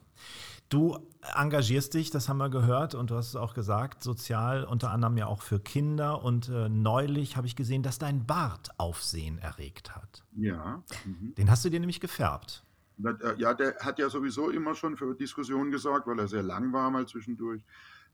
[0.69, 0.99] Du
[1.35, 5.17] engagierst dich, das haben wir gehört und du hast es auch gesagt, sozial unter anderem
[5.17, 6.23] ja auch für Kinder.
[6.23, 10.25] Und äh, neulich habe ich gesehen, dass dein Bart Aufsehen erregt hat.
[10.37, 10.83] Ja.
[11.05, 11.35] Mhm.
[11.37, 12.65] Den hast du dir nämlich gefärbt.
[13.03, 16.73] Äh, ja, der hat ja sowieso immer schon für Diskussionen gesorgt, weil er sehr lang
[16.73, 17.65] war mal zwischendurch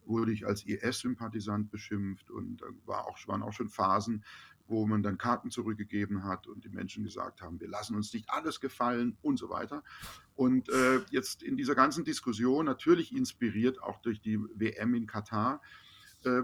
[0.07, 4.25] wurde ich als IS-Sympathisant beschimpft und war auch, waren auch schon Phasen,
[4.67, 8.31] wo man dann Karten zurückgegeben hat und die Menschen gesagt haben, wir lassen uns nicht
[8.31, 9.83] alles gefallen und so weiter.
[10.35, 15.61] Und äh, jetzt in dieser ganzen Diskussion, natürlich inspiriert auch durch die WM in Katar,
[16.25, 16.43] äh,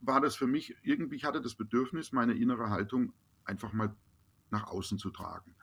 [0.00, 3.12] war das für mich irgendwie, ich hatte das Bedürfnis, meine innere Haltung
[3.44, 3.94] einfach mal
[4.50, 5.54] nach außen zu tragen.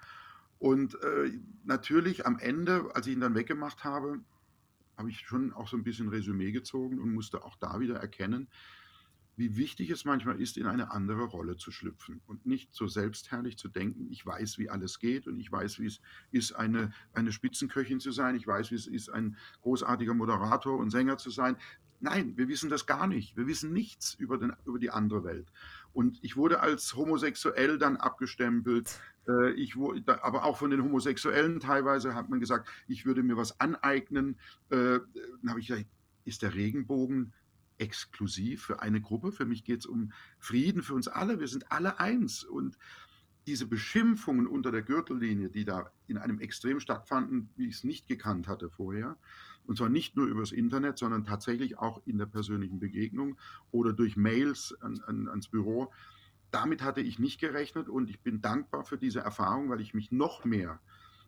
[0.57, 4.19] Und äh, natürlich am Ende, als ich ihn dann weggemacht habe,
[4.97, 8.49] habe ich schon auch so ein bisschen Resümee gezogen und musste auch da wieder erkennen,
[9.39, 13.57] wie wichtig es manchmal ist, in eine andere Rolle zu schlüpfen und nicht so selbstherrlich
[13.57, 17.31] zu denken, ich weiß, wie alles geht und ich weiß, wie es ist, eine, eine
[17.31, 21.55] Spitzenköchin zu sein, ich weiß, wie es ist, ein großartiger Moderator und Sänger zu sein.
[22.01, 23.37] Nein, wir wissen das gar nicht.
[23.37, 25.51] Wir wissen nichts über, den, über die andere Welt.
[25.93, 28.99] Und ich wurde als homosexuell dann abgestempelt.
[29.27, 29.75] Äh, ich
[30.05, 34.37] aber auch von den Homosexuellen teilweise hat man gesagt, ich würde mir was aneignen.
[34.69, 34.99] Äh,
[35.41, 35.87] dann habe ich gesagt,
[36.25, 37.33] ist der Regenbogen
[37.79, 39.31] exklusiv für eine Gruppe?
[39.31, 41.39] Für mich geht es um Frieden für uns alle.
[41.39, 42.43] Wir sind alle eins.
[42.43, 42.77] Und
[43.47, 48.07] diese Beschimpfungen unter der Gürtellinie, die da in einem Extrem stattfanden, wie ich es nicht
[48.07, 49.17] gekannt hatte vorher,
[49.65, 53.37] und zwar nicht nur übers Internet, sondern tatsächlich auch in der persönlichen Begegnung
[53.71, 55.91] oder durch Mails an, an, ans Büro.
[56.51, 60.11] Damit hatte ich nicht gerechnet und ich bin dankbar für diese Erfahrung, weil ich mich
[60.11, 60.79] noch mehr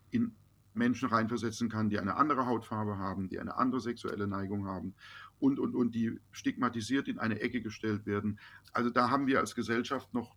[0.09, 0.35] in
[0.73, 4.95] Menschen reinversetzen kann, die eine andere Hautfarbe haben, die eine andere sexuelle Neigung haben
[5.41, 8.39] und, und, und die stigmatisiert in eine Ecke gestellt werden.
[8.73, 10.35] Also da haben wir als Gesellschaft noch,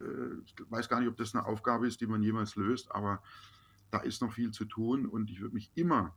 [0.00, 0.04] äh,
[0.44, 3.22] ich weiß gar nicht, ob das eine Aufgabe ist, die man jemals löst, aber
[3.90, 6.16] da ist noch viel zu tun und ich würde mich immer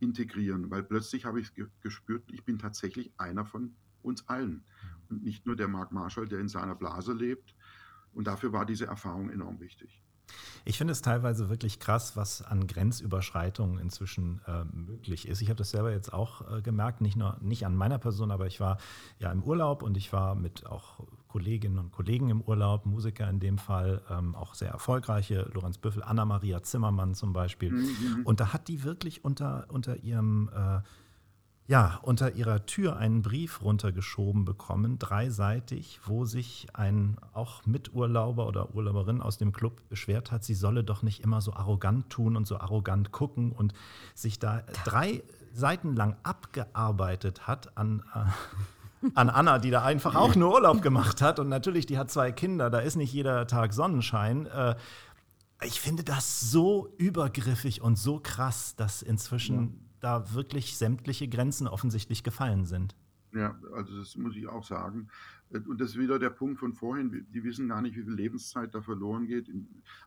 [0.00, 4.64] integrieren, weil plötzlich habe ich gespürt, ich bin tatsächlich einer von uns allen
[5.08, 7.54] und nicht nur der Mark Marshall, der in seiner Blase lebt.
[8.12, 10.02] Und dafür war diese Erfahrung enorm wichtig.
[10.64, 15.40] Ich finde es teilweise wirklich krass, was an Grenzüberschreitungen inzwischen äh, möglich ist.
[15.40, 18.46] Ich habe das selber jetzt auch äh, gemerkt, nicht nur nicht an meiner Person, aber
[18.46, 18.78] ich war
[19.18, 23.40] ja im Urlaub und ich war mit auch Kolleginnen und Kollegen im Urlaub, Musiker in
[23.40, 27.72] dem Fall, ähm, auch sehr erfolgreiche, Lorenz Büffel, Anna-Maria Zimmermann zum Beispiel.
[27.72, 28.22] Mhm.
[28.24, 30.80] Und da hat die wirklich unter, unter ihrem äh,
[31.68, 38.74] ja, unter ihrer Tür einen Brief runtergeschoben bekommen, dreiseitig, wo sich ein auch Miturlauber oder
[38.74, 42.46] Urlauberin aus dem Club beschwert hat, sie solle doch nicht immer so arrogant tun und
[42.46, 43.72] so arrogant gucken und
[44.14, 50.36] sich da drei Seiten lang abgearbeitet hat an, äh, an Anna, die da einfach auch
[50.36, 51.40] nur Urlaub gemacht hat.
[51.40, 54.46] Und natürlich, die hat zwei Kinder, da ist nicht jeder Tag Sonnenschein.
[54.46, 54.76] Äh,
[55.62, 62.22] ich finde das so übergriffig und so krass, dass inzwischen da wirklich sämtliche Grenzen offensichtlich
[62.22, 62.94] gefallen sind.
[63.34, 65.08] Ja, also das muss ich auch sagen.
[65.50, 67.26] Und das ist wieder der Punkt von vorhin.
[67.34, 69.50] Die wissen gar nicht, wie viel Lebenszeit da verloren geht.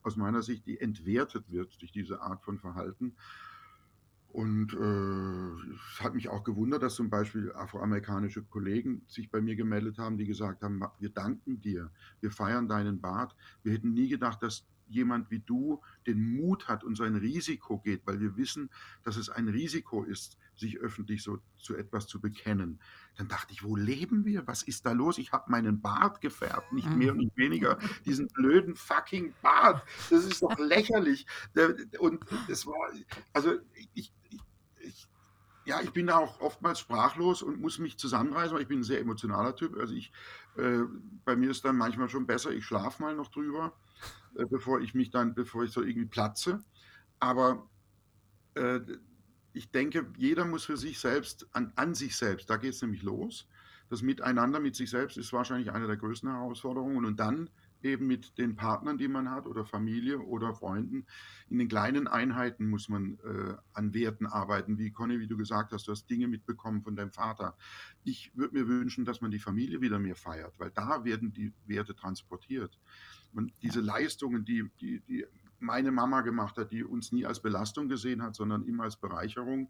[0.02, 3.14] Aus meiner Sicht, die entwertet wird durch diese Art von Verhalten.
[4.30, 9.56] Und äh, es hat mich auch gewundert, dass zum Beispiel afroamerikanische Kollegen sich bei mir
[9.56, 11.92] gemeldet haben, die gesagt haben, wir danken dir,
[12.22, 13.36] wir feiern deinen Bart.
[13.64, 17.80] Wir hätten nie gedacht, dass jemand wie du den Mut hat und so ein Risiko
[17.80, 18.70] geht, weil wir wissen,
[19.04, 22.80] dass es ein Risiko ist, sich öffentlich so zu etwas zu bekennen.
[23.18, 24.46] Dann dachte ich, wo leben wir?
[24.48, 25.18] Was ist da los?
[25.18, 27.78] Ich habe meinen Bart gefärbt, nicht mehr und nicht weniger.
[28.06, 29.84] Diesen blöden fucking Bart.
[30.10, 31.26] Das ist doch lächerlich.
[32.00, 32.92] Und es war,
[33.34, 34.12] also ich, ich,
[34.80, 35.08] ich
[35.66, 38.84] ja, ich bin da auch oftmals sprachlos und muss mich zusammenreißen, weil ich bin ein
[38.84, 39.78] sehr emotionaler Typ.
[39.78, 40.12] Also ich,
[40.58, 40.80] äh,
[41.26, 43.74] bei mir ist dann manchmal schon besser, ich schlafe mal noch drüber
[44.36, 46.64] äh, bevor ich mich dann, bevor ich so irgendwie platze.
[47.20, 47.68] Aber
[48.56, 48.80] äh,
[49.54, 53.04] ich denke, jeder muss für sich selbst, an, an sich selbst, da geht es nämlich
[53.04, 53.48] los.
[53.90, 57.06] Das Miteinander mit sich selbst ist wahrscheinlich eine der größten Herausforderungen.
[57.06, 57.50] Und dann
[57.84, 61.06] eben mit den Partnern, die man hat, oder Familie oder Freunden.
[61.50, 64.78] In den kleinen Einheiten muss man äh, an Werten arbeiten.
[64.78, 67.58] Wie Conny, wie du gesagt hast, du hast Dinge mitbekommen von deinem Vater.
[68.04, 71.54] Ich würde mir wünschen, dass man die Familie wieder mehr feiert, weil da werden die
[71.66, 72.80] Werte transportiert.
[73.34, 75.26] Und diese Leistungen, die, die, die
[75.60, 79.70] meine Mama gemacht hat, die uns nie als Belastung gesehen hat, sondern immer als Bereicherung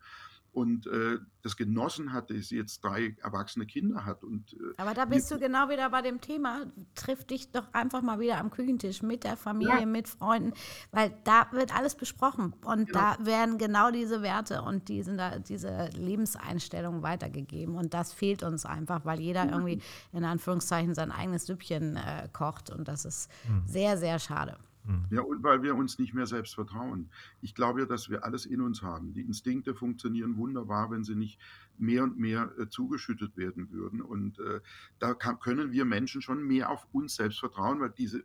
[0.52, 4.24] und äh, das genossen hat, dass sie jetzt drei erwachsene Kinder hat.
[4.24, 8.02] Und, äh, Aber da bist du genau wieder bei dem Thema, triff dich doch einfach
[8.02, 9.86] mal wieder am Küchentisch mit der Familie, ja.
[9.86, 10.54] mit Freunden,
[10.92, 13.00] weil da wird alles besprochen und genau.
[13.00, 19.06] da werden genau diese Werte und diese, diese Lebenseinstellungen weitergegeben und das fehlt uns einfach,
[19.06, 19.52] weil jeder mhm.
[19.52, 19.82] irgendwie
[20.12, 23.64] in Anführungszeichen sein eigenes Süppchen äh, kocht und das ist mhm.
[23.66, 24.58] sehr, sehr schade.
[24.86, 25.06] Mhm.
[25.10, 27.10] Ja, und weil wir uns nicht mehr selbst vertrauen.
[27.42, 29.14] Ich glaube ja, dass wir alles in uns haben.
[29.14, 31.40] Die Instinkte funktionieren wunderbar, wenn sie nicht
[31.78, 34.02] mehr und mehr äh, zugeschüttet werden würden.
[34.02, 34.62] Und äh,
[35.00, 38.24] da kann, können wir Menschen schon mehr auf uns selbst vertrauen, weil diese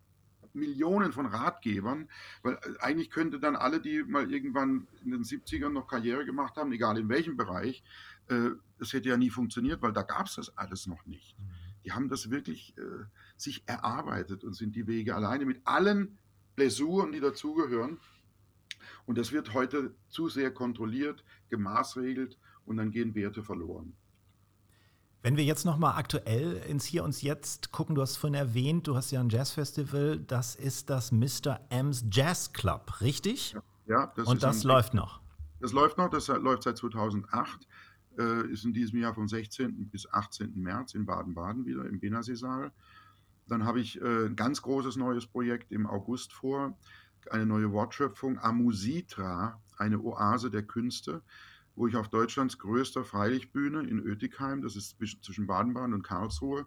[0.55, 2.09] Millionen von Ratgebern,
[2.43, 6.57] weil äh, eigentlich könnte dann alle, die mal irgendwann in den 70ern noch Karriere gemacht
[6.57, 7.83] haben, egal in welchem Bereich,
[8.29, 11.39] äh, das hätte ja nie funktioniert, weil da gab es das alles noch nicht.
[11.39, 11.45] Mhm.
[11.85, 13.05] Die haben das wirklich äh,
[13.37, 16.17] sich erarbeitet und sind die Wege alleine mit allen
[16.55, 17.99] Blessuren, die dazugehören.
[19.07, 23.95] Und das wird heute zu sehr kontrolliert, gemaßregelt und dann gehen Werte verloren.
[25.23, 28.87] Wenn wir jetzt noch mal aktuell ins Hier und Jetzt gucken, du hast vorhin erwähnt,
[28.87, 31.61] du hast ja ein Jazzfestival, das ist das Mr.
[31.71, 33.53] M's Jazz Club, richtig?
[33.53, 33.63] Ja.
[33.87, 35.21] ja das und das ein, läuft noch.
[35.61, 37.67] Das läuft noch, das läuft seit 2008.
[38.19, 39.89] äh, ist in diesem Jahr vom 16.
[39.89, 40.53] bis 18.
[40.55, 42.71] März in Baden-Baden wieder im Benassi-Saal.
[43.47, 46.79] Dann habe ich äh, ein ganz großes neues Projekt im August vor,
[47.31, 51.23] eine neue Wortschöpfung, Amusitra, eine Oase der Künste,
[51.75, 56.67] wo ich auf Deutschlands größter Freilichtbühne in Oetikheim, das ist zwischen Baden-Baden und Karlsruhe,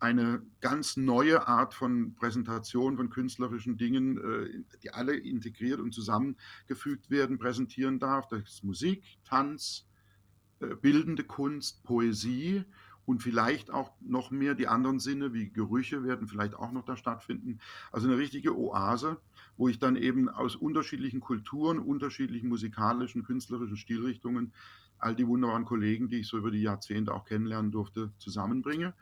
[0.00, 7.10] eine ganz neue Art von Präsentation von künstlerischen Dingen, äh, die alle integriert und zusammengefügt
[7.10, 8.28] werden, präsentieren darf.
[8.28, 9.86] Das ist Musik, Tanz,
[10.60, 12.64] äh, bildende Kunst, Poesie
[13.06, 16.96] und vielleicht auch noch mehr die anderen Sinne wie Gerüche werden vielleicht auch noch da
[16.96, 17.60] stattfinden.
[17.92, 19.18] Also eine richtige Oase,
[19.56, 24.52] wo ich dann eben aus unterschiedlichen Kulturen, unterschiedlichen musikalischen, künstlerischen Stilrichtungen
[24.98, 28.94] all die wunderbaren Kollegen, die ich so über die Jahrzehnte auch kennenlernen durfte, zusammenbringe.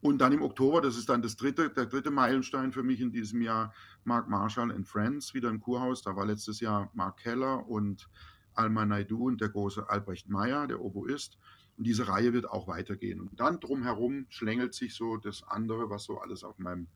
[0.00, 3.12] Und dann im Oktober, das ist dann das dritte, der dritte Meilenstein für mich in
[3.12, 3.72] diesem Jahr,
[4.04, 6.02] Mark Marshall and Friends, wieder im Kurhaus.
[6.02, 8.08] Da war letztes Jahr Mark Keller und
[8.54, 11.38] Alma Naidu und der große Albrecht Meyer, der Oboist.
[11.76, 13.20] Und diese Reihe wird auch weitergehen.
[13.20, 16.88] Und dann drumherum schlängelt sich so das andere, was so alles auf meinem,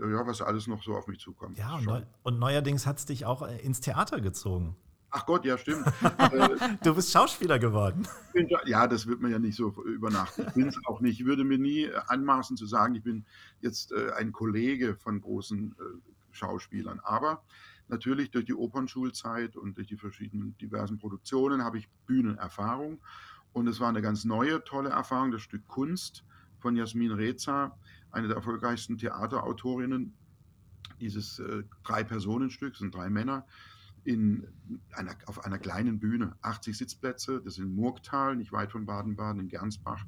[0.00, 1.58] äh, ja, was alles noch so auf mich zukommt.
[1.58, 4.76] Ja, und, neu, und neuerdings hat es dich auch äh, ins Theater gezogen.
[5.10, 5.86] Ach Gott, ja, stimmt.
[6.82, 8.06] du bist Schauspieler geworden.
[8.66, 10.44] Ja, das wird man ja nicht so übernachten.
[10.48, 11.20] Ich bin es auch nicht.
[11.20, 13.24] Ich würde mir nie äh, anmaßen zu sagen, ich bin
[13.62, 15.74] jetzt ein Kollege von großen
[16.30, 17.00] Schauspielern.
[17.00, 17.42] Aber
[17.88, 23.00] natürlich durch die Opernschulzeit und durch die verschiedenen diversen Produktionen habe ich Bühnenerfahrung.
[23.52, 26.24] Und es war eine ganz neue, tolle Erfahrung, das Stück Kunst
[26.58, 27.76] von Jasmin Reza,
[28.10, 30.14] eine der erfolgreichsten Theaterautorinnen.
[31.00, 33.46] Dieses äh, Drei-Personen-Stück, sind drei Männer,
[34.04, 34.46] in
[34.92, 39.42] einer, auf einer kleinen Bühne, 80 Sitzplätze, das ist in Murgtal, nicht weit von Baden-Baden,
[39.42, 40.04] in Gernsbach.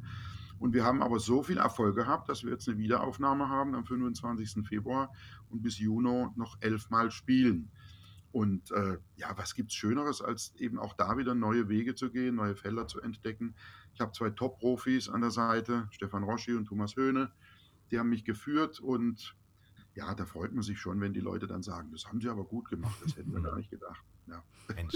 [0.58, 3.84] Und wir haben aber so viel Erfolg gehabt, dass wir jetzt eine Wiederaufnahme haben am
[3.84, 4.66] 25.
[4.66, 5.10] Februar
[5.48, 7.70] und bis Juni noch elfmal spielen.
[8.32, 12.10] Und äh, ja, was gibt es Schöneres, als eben auch da wieder neue Wege zu
[12.10, 13.54] gehen, neue Felder zu entdecken.
[13.92, 17.32] Ich habe zwei Top-Profis an der Seite, Stefan Roschi und Thomas Höhne,
[17.90, 19.34] die haben mich geführt und
[19.94, 22.44] ja, da freut man sich schon, wenn die Leute dann sagen, das haben sie aber
[22.44, 24.00] gut gemacht, das hätten wir gar nicht gedacht.
[24.28, 24.44] Ja.
[24.74, 24.94] Mensch.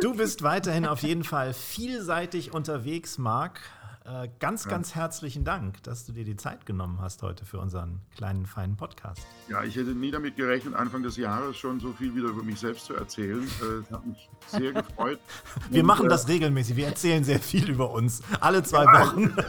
[0.00, 3.60] Du bist weiterhin auf jeden Fall vielseitig unterwegs, Marc.
[4.04, 4.70] Äh, ganz, ja.
[4.70, 8.76] ganz herzlichen Dank, dass du dir die Zeit genommen hast heute für unseren kleinen, feinen
[8.76, 9.26] Podcast.
[9.48, 12.58] Ja, ich hätte nie damit gerechnet, Anfang des Jahres schon so viel wieder über mich
[12.58, 13.42] selbst zu erzählen.
[13.42, 15.20] Äh, das hat mich sehr gefreut.
[15.70, 16.76] wir Und, machen das äh, regelmäßig.
[16.76, 18.22] Wir erzählen sehr viel über uns.
[18.40, 19.36] Alle zwei ja, Wochen.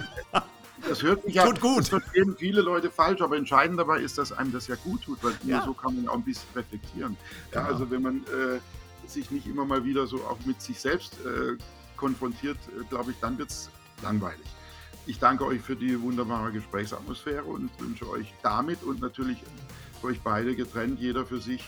[0.87, 1.79] Das hört sich ja tut gut.
[1.81, 5.23] Das verstehen viele Leute falsch, aber entscheidend dabei ist, dass einem das ja gut tut,
[5.23, 5.63] weil ja.
[5.63, 7.17] so kann man auch ein bisschen reflektieren.
[7.53, 7.73] Ja, genau.
[7.73, 8.59] also wenn man äh,
[9.07, 11.55] sich nicht immer mal wieder so auch mit sich selbst äh,
[11.97, 13.69] konfrontiert, äh, glaube ich, dann wird es
[14.03, 14.45] langweilig.
[15.07, 19.43] Ich danke euch für die wunderbare Gesprächsatmosphäre und wünsche euch damit und natürlich
[19.99, 21.63] für euch beide getrennt, jeder für sich,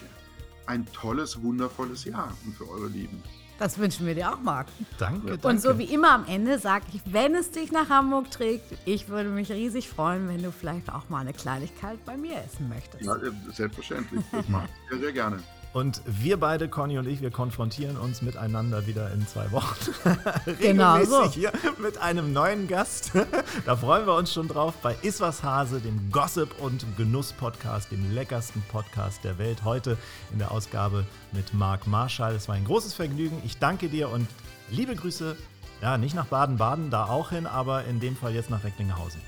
[0.65, 3.21] ein tolles, wundervolles Jahr und für eure Lieben.
[3.59, 4.67] Das wünschen wir dir auch, Marc.
[4.97, 5.47] Danke, danke.
[5.47, 9.09] Und so wie immer am Ende sage ich, wenn es dich nach Hamburg trägt, ich
[9.09, 13.05] würde mich riesig freuen, wenn du vielleicht auch mal eine Kleinigkeit bei mir essen möchtest.
[13.05, 13.15] Ja,
[13.51, 14.23] selbstverständlich.
[14.31, 15.43] Das mache ich sehr, sehr gerne.
[15.73, 19.75] Und wir beide, Conny und ich, wir konfrontieren uns miteinander wieder in zwei Wochen.
[20.59, 21.31] genau so.
[21.31, 23.11] hier mit einem neuen Gast.
[23.65, 28.61] da freuen wir uns schon drauf bei Iswas Hase, dem Gossip- und Genuss-Podcast, dem leckersten
[28.71, 29.63] Podcast der Welt.
[29.63, 29.97] Heute
[30.31, 32.35] in der Ausgabe mit Marc Marschall.
[32.35, 33.41] Es war ein großes Vergnügen.
[33.43, 34.27] Ich danke dir und
[34.69, 35.35] liebe Grüße.
[35.81, 39.21] Ja, nicht nach Baden-Baden, da auch hin, aber in dem Fall jetzt nach Recklinghausen.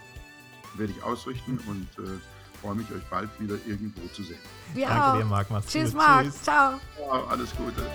[0.76, 2.06] Werde ich ausrichten und.
[2.06, 2.35] Äh
[2.66, 4.40] freue mich, euch bald wieder irgendwo zu sehen.
[4.74, 5.18] Wir Danke auch.
[5.18, 5.52] dir, Marc.
[5.52, 5.98] Mach's Tschüss, gut.
[5.98, 6.34] Marc.
[6.44, 6.80] Ciao.
[6.98, 7.26] Ciao.
[7.28, 7.86] Alles Gute.